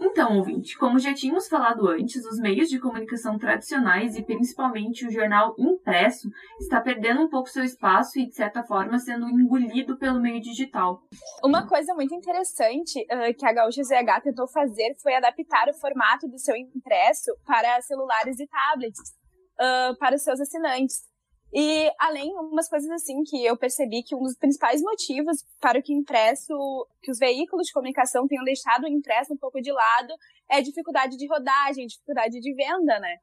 Então, 0.00 0.36
ouvinte, 0.36 0.76
como 0.76 0.98
já 0.98 1.14
tínhamos 1.14 1.48
falado 1.48 1.88
antes, 1.88 2.24
os 2.24 2.38
meios 2.38 2.68
de 2.68 2.80
comunicação 2.80 3.38
tradicionais 3.38 4.16
e 4.16 4.22
principalmente 4.22 5.06
o 5.06 5.10
jornal 5.10 5.54
impresso 5.58 6.28
está 6.60 6.80
perdendo 6.80 7.22
um 7.22 7.28
pouco 7.28 7.48
seu 7.48 7.64
espaço 7.64 8.18
e, 8.18 8.26
de 8.26 8.34
certa 8.34 8.62
forma, 8.62 8.98
sendo 8.98 9.28
engolido 9.28 9.96
pelo 9.96 10.20
meio 10.20 10.40
digital. 10.40 11.02
Uma 11.44 11.66
coisa 11.66 11.94
muito 11.94 12.14
interessante 12.14 13.00
uh, 13.02 13.34
que 13.36 13.46
a 13.46 13.52
Gaúcha 13.52 13.82
ZH 13.82 14.22
tentou 14.22 14.48
fazer 14.48 14.94
foi 15.02 15.14
adaptar 15.14 15.68
o 15.68 15.74
formato 15.74 16.28
do 16.28 16.38
seu 16.38 16.56
impresso 16.56 17.34
para 17.46 17.80
celulares 17.82 18.38
e 18.40 18.46
tablets 18.46 19.14
uh, 19.54 19.96
para 19.98 20.16
os 20.16 20.22
seus 20.22 20.40
assinantes. 20.40 21.13
E 21.54 21.88
além 22.00 22.34
umas 22.34 22.68
coisas 22.68 22.90
assim 22.90 23.22
que 23.22 23.44
eu 23.44 23.56
percebi 23.56 24.02
que 24.02 24.12
um 24.12 24.24
dos 24.24 24.36
principais 24.36 24.82
motivos 24.82 25.44
para 25.60 25.78
o 25.78 25.82
que 25.82 25.92
impresso, 25.92 26.52
que 27.00 27.12
os 27.12 27.18
veículos 27.18 27.68
de 27.68 27.72
comunicação 27.72 28.26
tenham 28.26 28.42
deixado 28.42 28.82
o 28.84 28.88
impresso 28.88 29.32
um 29.32 29.36
pouco 29.36 29.62
de 29.62 29.70
lado, 29.70 30.12
é 30.50 30.60
dificuldade 30.60 31.16
de 31.16 31.28
rodagem, 31.28 31.86
dificuldade 31.86 32.40
de 32.40 32.54
venda, 32.54 32.98
né? 32.98 33.18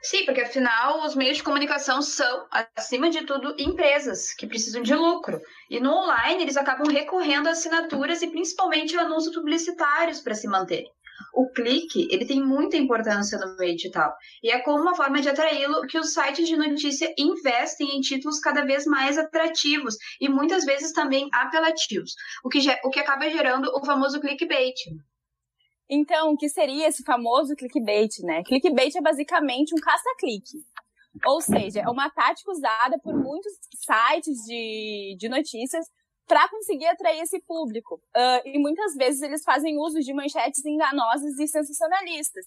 Sim, 0.00 0.24
porque 0.24 0.40
afinal 0.40 1.04
os 1.04 1.14
meios 1.14 1.36
de 1.36 1.42
comunicação 1.42 2.00
são, 2.00 2.46
acima 2.74 3.10
de 3.10 3.26
tudo, 3.26 3.54
empresas 3.58 4.32
que 4.32 4.46
precisam 4.46 4.80
de 4.80 4.94
lucro. 4.94 5.38
E 5.68 5.80
no 5.80 5.92
online 5.92 6.42
eles 6.42 6.56
acabam 6.56 6.88
recorrendo 6.88 7.48
a 7.48 7.50
assinaturas 7.50 8.22
e 8.22 8.28
principalmente 8.28 8.96
a 8.96 9.02
anúncios 9.02 9.34
publicitários 9.34 10.20
para 10.20 10.34
se 10.34 10.48
manterem 10.48 10.90
o 11.34 11.48
clique 11.50 12.08
ele 12.10 12.26
tem 12.26 12.42
muita 12.42 12.76
importância 12.76 13.38
no 13.38 13.56
meio 13.56 13.76
digital. 13.76 14.14
E 14.42 14.50
é 14.50 14.60
como 14.60 14.82
uma 14.82 14.94
forma 14.94 15.20
de 15.20 15.28
atraí-lo 15.28 15.86
que 15.86 15.98
os 15.98 16.12
sites 16.12 16.48
de 16.48 16.56
notícia 16.56 17.12
investem 17.18 17.96
em 17.96 18.00
títulos 18.00 18.40
cada 18.40 18.64
vez 18.64 18.84
mais 18.86 19.18
atrativos 19.18 19.96
e 20.20 20.28
muitas 20.28 20.64
vezes 20.64 20.92
também 20.92 21.28
apelativos, 21.32 22.14
o 22.44 22.48
que, 22.48 22.58
o 22.84 22.90
que 22.90 23.00
acaba 23.00 23.30
gerando 23.30 23.70
o 23.74 23.84
famoso 23.84 24.20
clickbait. 24.20 24.76
Então, 25.90 26.32
o 26.32 26.36
que 26.36 26.48
seria 26.48 26.86
esse 26.86 27.02
famoso 27.02 27.56
clickbait, 27.56 28.18
né? 28.22 28.42
Clickbait 28.44 28.94
é 28.94 29.00
basicamente 29.00 29.74
um 29.74 29.80
caça-clique. 29.80 30.58
Ou 31.24 31.40
seja, 31.40 31.80
é 31.80 31.88
uma 31.88 32.10
tática 32.10 32.50
usada 32.50 32.98
por 33.02 33.14
muitos 33.14 33.52
sites 33.74 34.44
de, 34.44 35.16
de 35.18 35.28
notícias 35.28 35.86
para 36.28 36.48
conseguir 36.48 36.86
atrair 36.86 37.20
esse 37.20 37.40
público. 37.40 37.96
Uh, 38.14 38.42
e 38.44 38.58
muitas 38.58 38.94
vezes 38.94 39.22
eles 39.22 39.42
fazem 39.42 39.78
uso 39.78 40.00
de 40.00 40.12
manchetes 40.12 40.64
enganosas 40.64 41.38
e 41.38 41.48
sensacionalistas. 41.48 42.44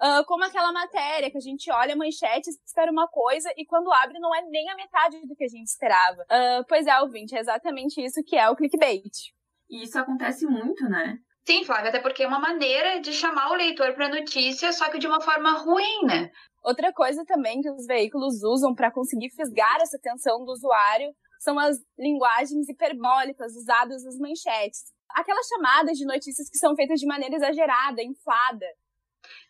Uh, 0.00 0.24
como 0.26 0.44
aquela 0.44 0.72
matéria 0.72 1.30
que 1.30 1.36
a 1.36 1.40
gente 1.40 1.70
olha 1.70 1.94
a 1.94 1.96
manchete, 1.96 2.50
espera 2.64 2.90
uma 2.90 3.08
coisa 3.08 3.52
e 3.56 3.66
quando 3.66 3.92
abre 3.92 4.18
não 4.18 4.34
é 4.34 4.42
nem 4.42 4.70
a 4.70 4.76
metade 4.76 5.20
do 5.26 5.36
que 5.36 5.44
a 5.44 5.48
gente 5.48 5.66
esperava. 5.66 6.22
Uh, 6.22 6.64
pois 6.68 6.86
é, 6.86 7.00
ouvinte, 7.00 7.36
é 7.36 7.40
exatamente 7.40 8.00
isso 8.00 8.22
que 8.24 8.36
é 8.36 8.48
o 8.48 8.56
clickbait. 8.56 9.32
E 9.68 9.82
isso 9.82 9.98
acontece 9.98 10.46
muito, 10.46 10.84
né? 10.88 11.18
Sim, 11.46 11.64
Flávia, 11.64 11.90
até 11.90 12.00
porque 12.00 12.22
é 12.22 12.26
uma 12.26 12.38
maneira 12.38 13.00
de 13.00 13.12
chamar 13.12 13.50
o 13.50 13.54
leitor 13.54 13.92
para 13.94 14.06
a 14.06 14.20
notícia, 14.20 14.72
só 14.72 14.90
que 14.90 14.98
de 14.98 15.06
uma 15.06 15.20
forma 15.20 15.58
ruim, 15.58 16.04
né? 16.04 16.30
Outra 16.64 16.90
coisa 16.94 17.24
também 17.26 17.60
que 17.60 17.70
os 17.70 17.84
veículos 17.84 18.42
usam 18.42 18.74
para 18.74 18.90
conseguir 18.90 19.28
fisgar 19.30 19.76
essa 19.82 19.98
atenção 19.98 20.44
do 20.44 20.52
usuário 20.52 21.14
são 21.38 21.58
as 21.58 21.76
linguagens 21.98 22.66
hiperbólicas 22.70 23.54
usadas 23.54 24.02
nas 24.02 24.18
manchetes. 24.18 24.80
Aquelas 25.10 25.46
chamadas 25.46 25.98
de 25.98 26.06
notícias 26.06 26.48
que 26.48 26.56
são 26.56 26.74
feitas 26.74 26.98
de 26.98 27.06
maneira 27.06 27.36
exagerada, 27.36 28.02
inflada. 28.02 28.66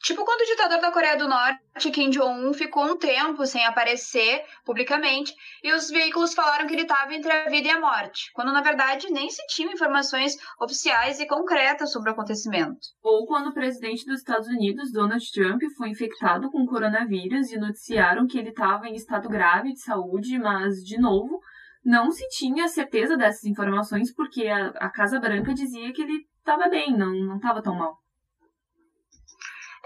Tipo 0.03 0.25
quando 0.25 0.43
o 0.43 0.47
ditador 0.47 0.81
da 0.81 0.93
Coreia 0.93 1.17
do 1.17 1.27
Norte, 1.27 1.91
Kim 1.91 2.11
Jong-un, 2.11 2.53
ficou 2.53 2.85
um 2.85 2.97
tempo 2.97 3.47
sem 3.47 3.65
aparecer 3.65 4.45
publicamente 4.65 5.35
e 5.63 5.73
os 5.73 5.89
veículos 5.89 6.35
falaram 6.35 6.67
que 6.67 6.75
ele 6.75 6.83
estava 6.83 7.15
entre 7.15 7.33
a 7.33 7.49
vida 7.49 7.69
e 7.69 7.71
a 7.71 7.81
morte, 7.81 8.31
quando 8.35 8.53
na 8.53 8.61
verdade 8.61 9.11
nem 9.11 9.31
se 9.31 9.47
tinham 9.47 9.73
informações 9.73 10.37
oficiais 10.61 11.21
e 11.21 11.27
concretas 11.27 11.91
sobre 11.91 12.11
o 12.11 12.13
acontecimento. 12.13 12.81
Ou 13.03 13.27
quando 13.27 13.49
o 13.49 13.55
presidente 13.55 14.05
dos 14.05 14.19
Estados 14.19 14.49
Unidos, 14.49 14.93
Donald 14.93 15.25
Trump, 15.33 15.63
foi 15.77 15.89
infectado 15.89 16.51
com 16.51 16.67
coronavírus 16.67 17.51
e 17.51 17.59
noticiaram 17.59 18.27
que 18.27 18.39
ele 18.39 18.51
estava 18.51 18.87
em 18.87 18.95
estado 18.95 19.29
grave 19.29 19.73
de 19.73 19.81
saúde, 19.81 20.39
mas, 20.39 20.85
de 20.85 21.01
novo, 21.01 21.41
não 21.85 22.11
se 22.11 22.27
tinha 22.29 22.69
certeza 22.69 23.17
dessas 23.17 23.45
informações 23.45 24.13
porque 24.15 24.49
a, 24.49 24.69
a 24.69 24.91
Casa 24.91 25.21
Branca 25.21 25.53
dizia 25.55 25.93
que 25.93 26.03
ele 26.03 26.27
estava 26.39 26.69
bem, 26.69 26.97
não 26.97 27.37
estava 27.37 27.63
tão 27.63 27.75
mal. 27.75 28.04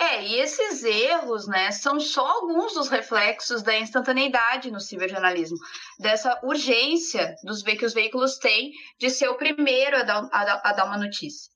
É, 0.00 0.24
e 0.24 0.36
esses 0.36 0.84
erros, 0.84 1.48
né, 1.48 1.72
são 1.72 1.98
só 1.98 2.24
alguns 2.24 2.74
dos 2.74 2.88
reflexos 2.88 3.62
da 3.62 3.76
instantaneidade 3.76 4.70
no 4.70 4.80
ciberjornalismo, 4.80 5.58
dessa 5.98 6.38
urgência 6.44 7.34
dos 7.42 7.62
que 7.62 7.84
os 7.84 7.94
veículos 7.94 8.38
têm 8.38 8.70
de 8.98 9.10
ser 9.10 9.28
o 9.28 9.36
primeiro 9.36 9.96
a 9.96 10.02
dar, 10.04 10.28
a, 10.30 10.72
dar 10.72 10.84
uma 10.84 10.96
notícia. 10.96 11.50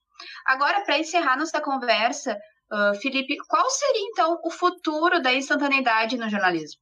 Agora, 0.45 0.85
para 0.85 0.99
encerrar 0.99 1.37
nossa 1.37 1.61
conversa, 1.61 2.37
uh, 2.73 2.95
Felipe, 3.01 3.37
qual 3.49 3.71
seria 3.71 4.09
então 4.09 4.41
o 4.43 4.51
futuro 4.51 5.23
da 5.23 5.33
instantaneidade 5.33 6.17
no 6.17 6.29
jornalismo? 6.29 6.82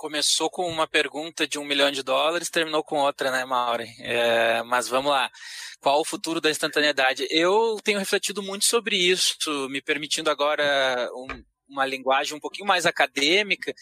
Começou 0.00 0.48
com 0.48 0.66
uma 0.66 0.88
pergunta 0.88 1.46
de 1.46 1.58
um 1.58 1.64
milhão 1.64 1.90
de 1.90 2.02
dólares, 2.02 2.48
terminou 2.48 2.82
com 2.82 2.96
outra, 2.96 3.30
né, 3.30 3.44
Maureen? 3.44 3.94
É, 3.98 4.62
mas 4.62 4.88
vamos 4.88 5.10
lá. 5.10 5.30
Qual 5.78 6.00
o 6.00 6.06
futuro 6.06 6.40
da 6.40 6.50
instantaneidade? 6.50 7.26
Eu 7.28 7.78
tenho 7.84 7.98
refletido 7.98 8.42
muito 8.42 8.64
sobre 8.64 8.96
isso, 8.96 9.68
me 9.68 9.82
permitindo 9.82 10.30
agora 10.30 11.06
um, 11.14 11.44
uma 11.68 11.84
linguagem 11.84 12.34
um 12.34 12.40
pouquinho 12.40 12.66
mais 12.66 12.86
acadêmica. 12.86 13.74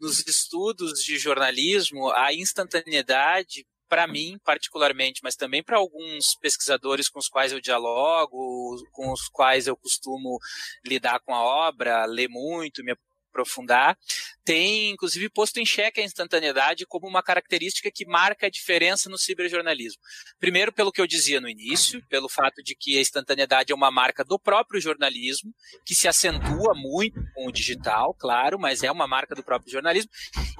Nos 0.00 0.26
estudos 0.26 1.02
de 1.04 1.18
jornalismo, 1.18 2.10
a 2.12 2.32
instantaneidade 2.32 3.66
para 3.86 4.06
mim, 4.06 4.38
particularmente, 4.42 5.20
mas 5.22 5.36
também 5.36 5.62
para 5.62 5.76
alguns 5.76 6.34
pesquisadores 6.36 7.10
com 7.10 7.18
os 7.18 7.28
quais 7.28 7.52
eu 7.52 7.60
dialogo, 7.60 8.82
com 8.92 9.12
os 9.12 9.28
quais 9.28 9.66
eu 9.66 9.76
costumo 9.76 10.38
lidar 10.84 11.20
com 11.20 11.34
a 11.34 11.42
obra, 11.42 12.06
ler 12.06 12.28
muito, 12.30 12.82
me 12.82 12.92
aprofundar, 13.36 13.96
tem 14.44 14.90
inclusive 14.90 15.28
posto 15.28 15.58
em 15.58 15.66
xeque 15.66 16.00
a 16.00 16.04
instantaneidade 16.04 16.86
como 16.86 17.06
uma 17.06 17.22
característica 17.22 17.90
que 17.90 18.06
marca 18.06 18.46
a 18.46 18.50
diferença 18.50 19.10
no 19.10 19.18
ciberjornalismo. 19.18 20.00
Primeiro, 20.38 20.72
pelo 20.72 20.90
que 20.90 21.00
eu 21.00 21.06
dizia 21.06 21.40
no 21.40 21.48
início, 21.48 22.02
pelo 22.08 22.28
fato 22.28 22.62
de 22.62 22.74
que 22.74 22.96
a 22.96 23.00
instantaneidade 23.00 23.72
é 23.72 23.74
uma 23.74 23.90
marca 23.90 24.24
do 24.24 24.38
próprio 24.38 24.80
jornalismo, 24.80 25.52
que 25.84 25.94
se 25.94 26.08
acentua 26.08 26.74
muito 26.74 27.20
com 27.34 27.46
o 27.46 27.52
digital, 27.52 28.14
claro, 28.14 28.58
mas 28.58 28.82
é 28.82 28.90
uma 28.90 29.06
marca 29.06 29.34
do 29.34 29.44
próprio 29.44 29.70
jornalismo. 29.70 30.10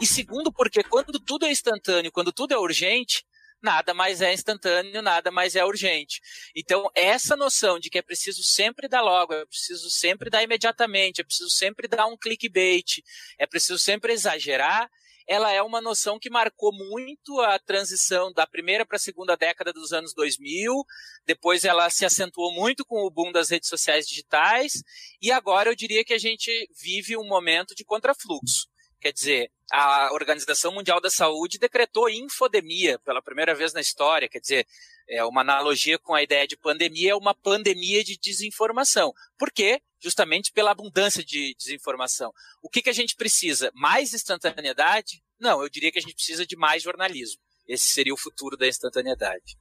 E 0.01 0.07
segundo, 0.07 0.53
porque 0.53 0.83
quando 0.83 1.18
tudo 1.18 1.47
é 1.47 1.51
instantâneo, 1.51 2.12
quando 2.12 2.33
tudo 2.33 2.53
é 2.53 2.59
urgente, 2.59 3.24
nada 3.67 3.93
mais 3.93 4.23
é 4.23 4.33
instantâneo, 4.33 5.03
nada 5.03 5.33
mais 5.33 5.57
é 5.57 5.64
urgente. 5.64 6.21
Então, 6.55 6.89
essa 6.95 7.35
noção 7.35 7.81
de 7.81 7.91
que 7.91 7.99
é 7.99 8.03
preciso 8.03 8.45
sempre 8.45 8.87
dar 8.87 9.03
logo, 9.03 9.35
é 9.35 9.45
preciso 9.45 9.91
sempre 9.91 10.31
dar 10.31 10.45
imediatamente, 10.45 11.21
é 11.21 11.25
preciso 11.25 11.51
sempre 11.51 11.89
dar 11.89 12.07
um 12.07 12.17
clickbait, 12.17 13.03
é 13.37 13.45
preciso 13.45 13.77
sempre 13.77 14.12
exagerar, 14.12 14.89
ela 15.27 15.53
é 15.53 15.61
uma 15.61 15.81
noção 15.81 16.17
que 16.17 16.31
marcou 16.31 16.73
muito 16.73 17.41
a 17.41 17.59
transição 17.59 18.33
da 18.33 18.47
primeira 18.47 18.87
para 18.87 18.95
a 18.95 19.01
segunda 19.01 19.37
década 19.37 19.73
dos 19.73 19.93
anos 19.93 20.14
2000, 20.14 20.73
depois 21.27 21.64
ela 21.64 21.91
se 21.91 22.05
acentuou 22.05 22.55
muito 22.55 22.85
com 22.85 23.05
o 23.05 23.11
boom 23.11 23.33
das 23.33 23.51
redes 23.51 23.69
sociais 23.69 24.07
digitais, 24.07 24.85
e 25.21 25.33
agora 25.33 25.69
eu 25.69 25.75
diria 25.75 26.05
que 26.05 26.14
a 26.14 26.19
gente 26.19 26.71
vive 26.81 27.17
um 27.17 27.27
momento 27.27 27.75
de 27.75 27.85
contrafluxo. 27.85 28.69
Quer 29.01 29.13
dizer, 29.13 29.51
a 29.73 30.13
Organização 30.13 30.73
Mundial 30.73 31.01
da 31.01 31.11
Saúde 31.11 31.59
decretou 31.59 32.09
infodemia 32.09 32.99
pela 33.01 33.23
primeira 33.23 33.55
vez 33.55 33.73
na 33.73 33.81
história, 33.81 34.29
quer 34.29 34.41
dizer, 34.41 34.67
é 35.09 35.25
uma 35.25 35.41
analogia 35.41 35.99
com 35.99 36.15
a 36.15 36.23
ideia 36.23 36.47
de 36.47 36.57
pandemia, 36.57 37.13
é 37.13 37.15
uma 37.15 37.35
pandemia 37.35 38.03
de 38.03 38.19
desinformação. 38.19 39.13
Por 39.39 39.53
quê? 39.53 39.81
Justamente 40.01 40.53
pela 40.53 40.73
abundância 40.73 41.25
de 41.25 41.55
desinformação. 41.57 42.33
O 42.63 42.69
que, 42.69 42.83
que 42.83 42.91
a 42.91 42.95
gente 42.95 43.15
precisa? 43.15 43.71
Mais 43.75 44.13
instantaneidade? 44.13 45.23
Não, 45.39 45.63
eu 45.63 45.69
diria 45.69 45.93
que 45.93 45.99
a 45.99 46.03
gente 46.03 46.15
precisa 46.15 46.47
de 46.47 46.57
mais 46.57 46.83
jornalismo. 46.83 47.41
Esse 47.69 47.87
seria 47.87 48.15
o 48.15 48.19
futuro 48.19 48.57
da 48.57 48.67
instantaneidade. 48.67 49.57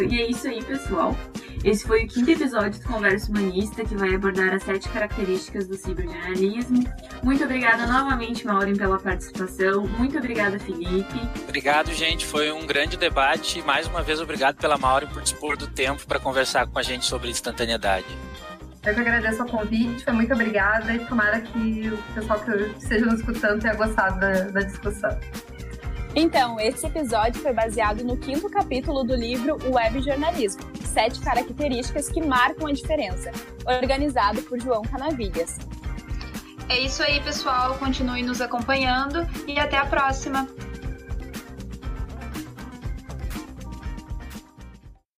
E 0.00 0.20
é 0.20 0.30
isso 0.30 0.48
aí, 0.48 0.64
pessoal. 0.64 1.14
Esse 1.62 1.86
foi 1.86 2.04
o 2.04 2.08
quinto 2.08 2.30
episódio 2.30 2.80
do 2.80 2.86
Conversa 2.86 3.30
Humanista, 3.30 3.84
que 3.84 3.94
vai 3.94 4.14
abordar 4.14 4.54
as 4.54 4.62
sete 4.62 4.88
características 4.88 5.68
do 5.68 5.76
ciberjornalismo. 5.76 6.82
Muito 7.22 7.44
obrigada 7.44 7.86
novamente, 7.86 8.46
Maureen, 8.46 8.74
pela 8.74 8.98
participação. 8.98 9.86
Muito 9.86 10.16
obrigada, 10.16 10.58
Felipe. 10.58 11.20
Obrigado, 11.44 11.92
gente. 11.92 12.24
Foi 12.24 12.50
um 12.50 12.66
grande 12.66 12.96
debate. 12.96 13.60
Mais 13.62 13.86
uma 13.86 14.02
vez, 14.02 14.20
obrigado 14.20 14.56
pela 14.56 14.78
Maureen 14.78 15.10
por 15.10 15.20
dispor 15.20 15.56
do 15.58 15.66
tempo 15.66 16.06
para 16.06 16.18
conversar 16.18 16.66
com 16.66 16.78
a 16.78 16.82
gente 16.82 17.04
sobre 17.04 17.28
instantaneidade. 17.28 18.06
Eu 18.82 18.94
que 18.94 19.00
agradeço 19.00 19.42
o 19.42 19.46
convite, 19.46 20.02
foi 20.02 20.14
muito 20.14 20.32
obrigada 20.32 20.94
e 20.94 21.00
tomara 21.00 21.38
que 21.42 21.90
o 21.90 22.14
pessoal 22.14 22.40
que 22.40 22.50
esteja 22.82 23.04
nos 23.04 23.20
escutando 23.20 23.60
tenha 23.60 23.74
gostado 23.74 24.18
da, 24.18 24.32
da 24.44 24.60
discussão. 24.60 25.20
Então, 26.14 26.58
esse 26.58 26.86
episódio 26.86 27.40
foi 27.40 27.52
baseado 27.52 28.02
no 28.02 28.16
quinto 28.16 28.50
capítulo 28.50 29.04
do 29.04 29.14
livro 29.14 29.56
Web 29.70 30.02
Jornalismo, 30.02 30.62
Sete 30.84 31.20
Características 31.20 32.08
que 32.08 32.20
Marcam 32.20 32.66
a 32.66 32.72
Diferença, 32.72 33.30
organizado 33.64 34.42
por 34.42 34.60
João 34.60 34.82
Canavilhas. 34.82 35.56
É 36.68 36.78
isso 36.78 37.02
aí, 37.02 37.20
pessoal. 37.20 37.74
Continue 37.78 38.22
nos 38.22 38.40
acompanhando 38.40 39.26
e 39.46 39.58
até 39.58 39.76
a 39.76 39.86
próxima. 39.86 40.48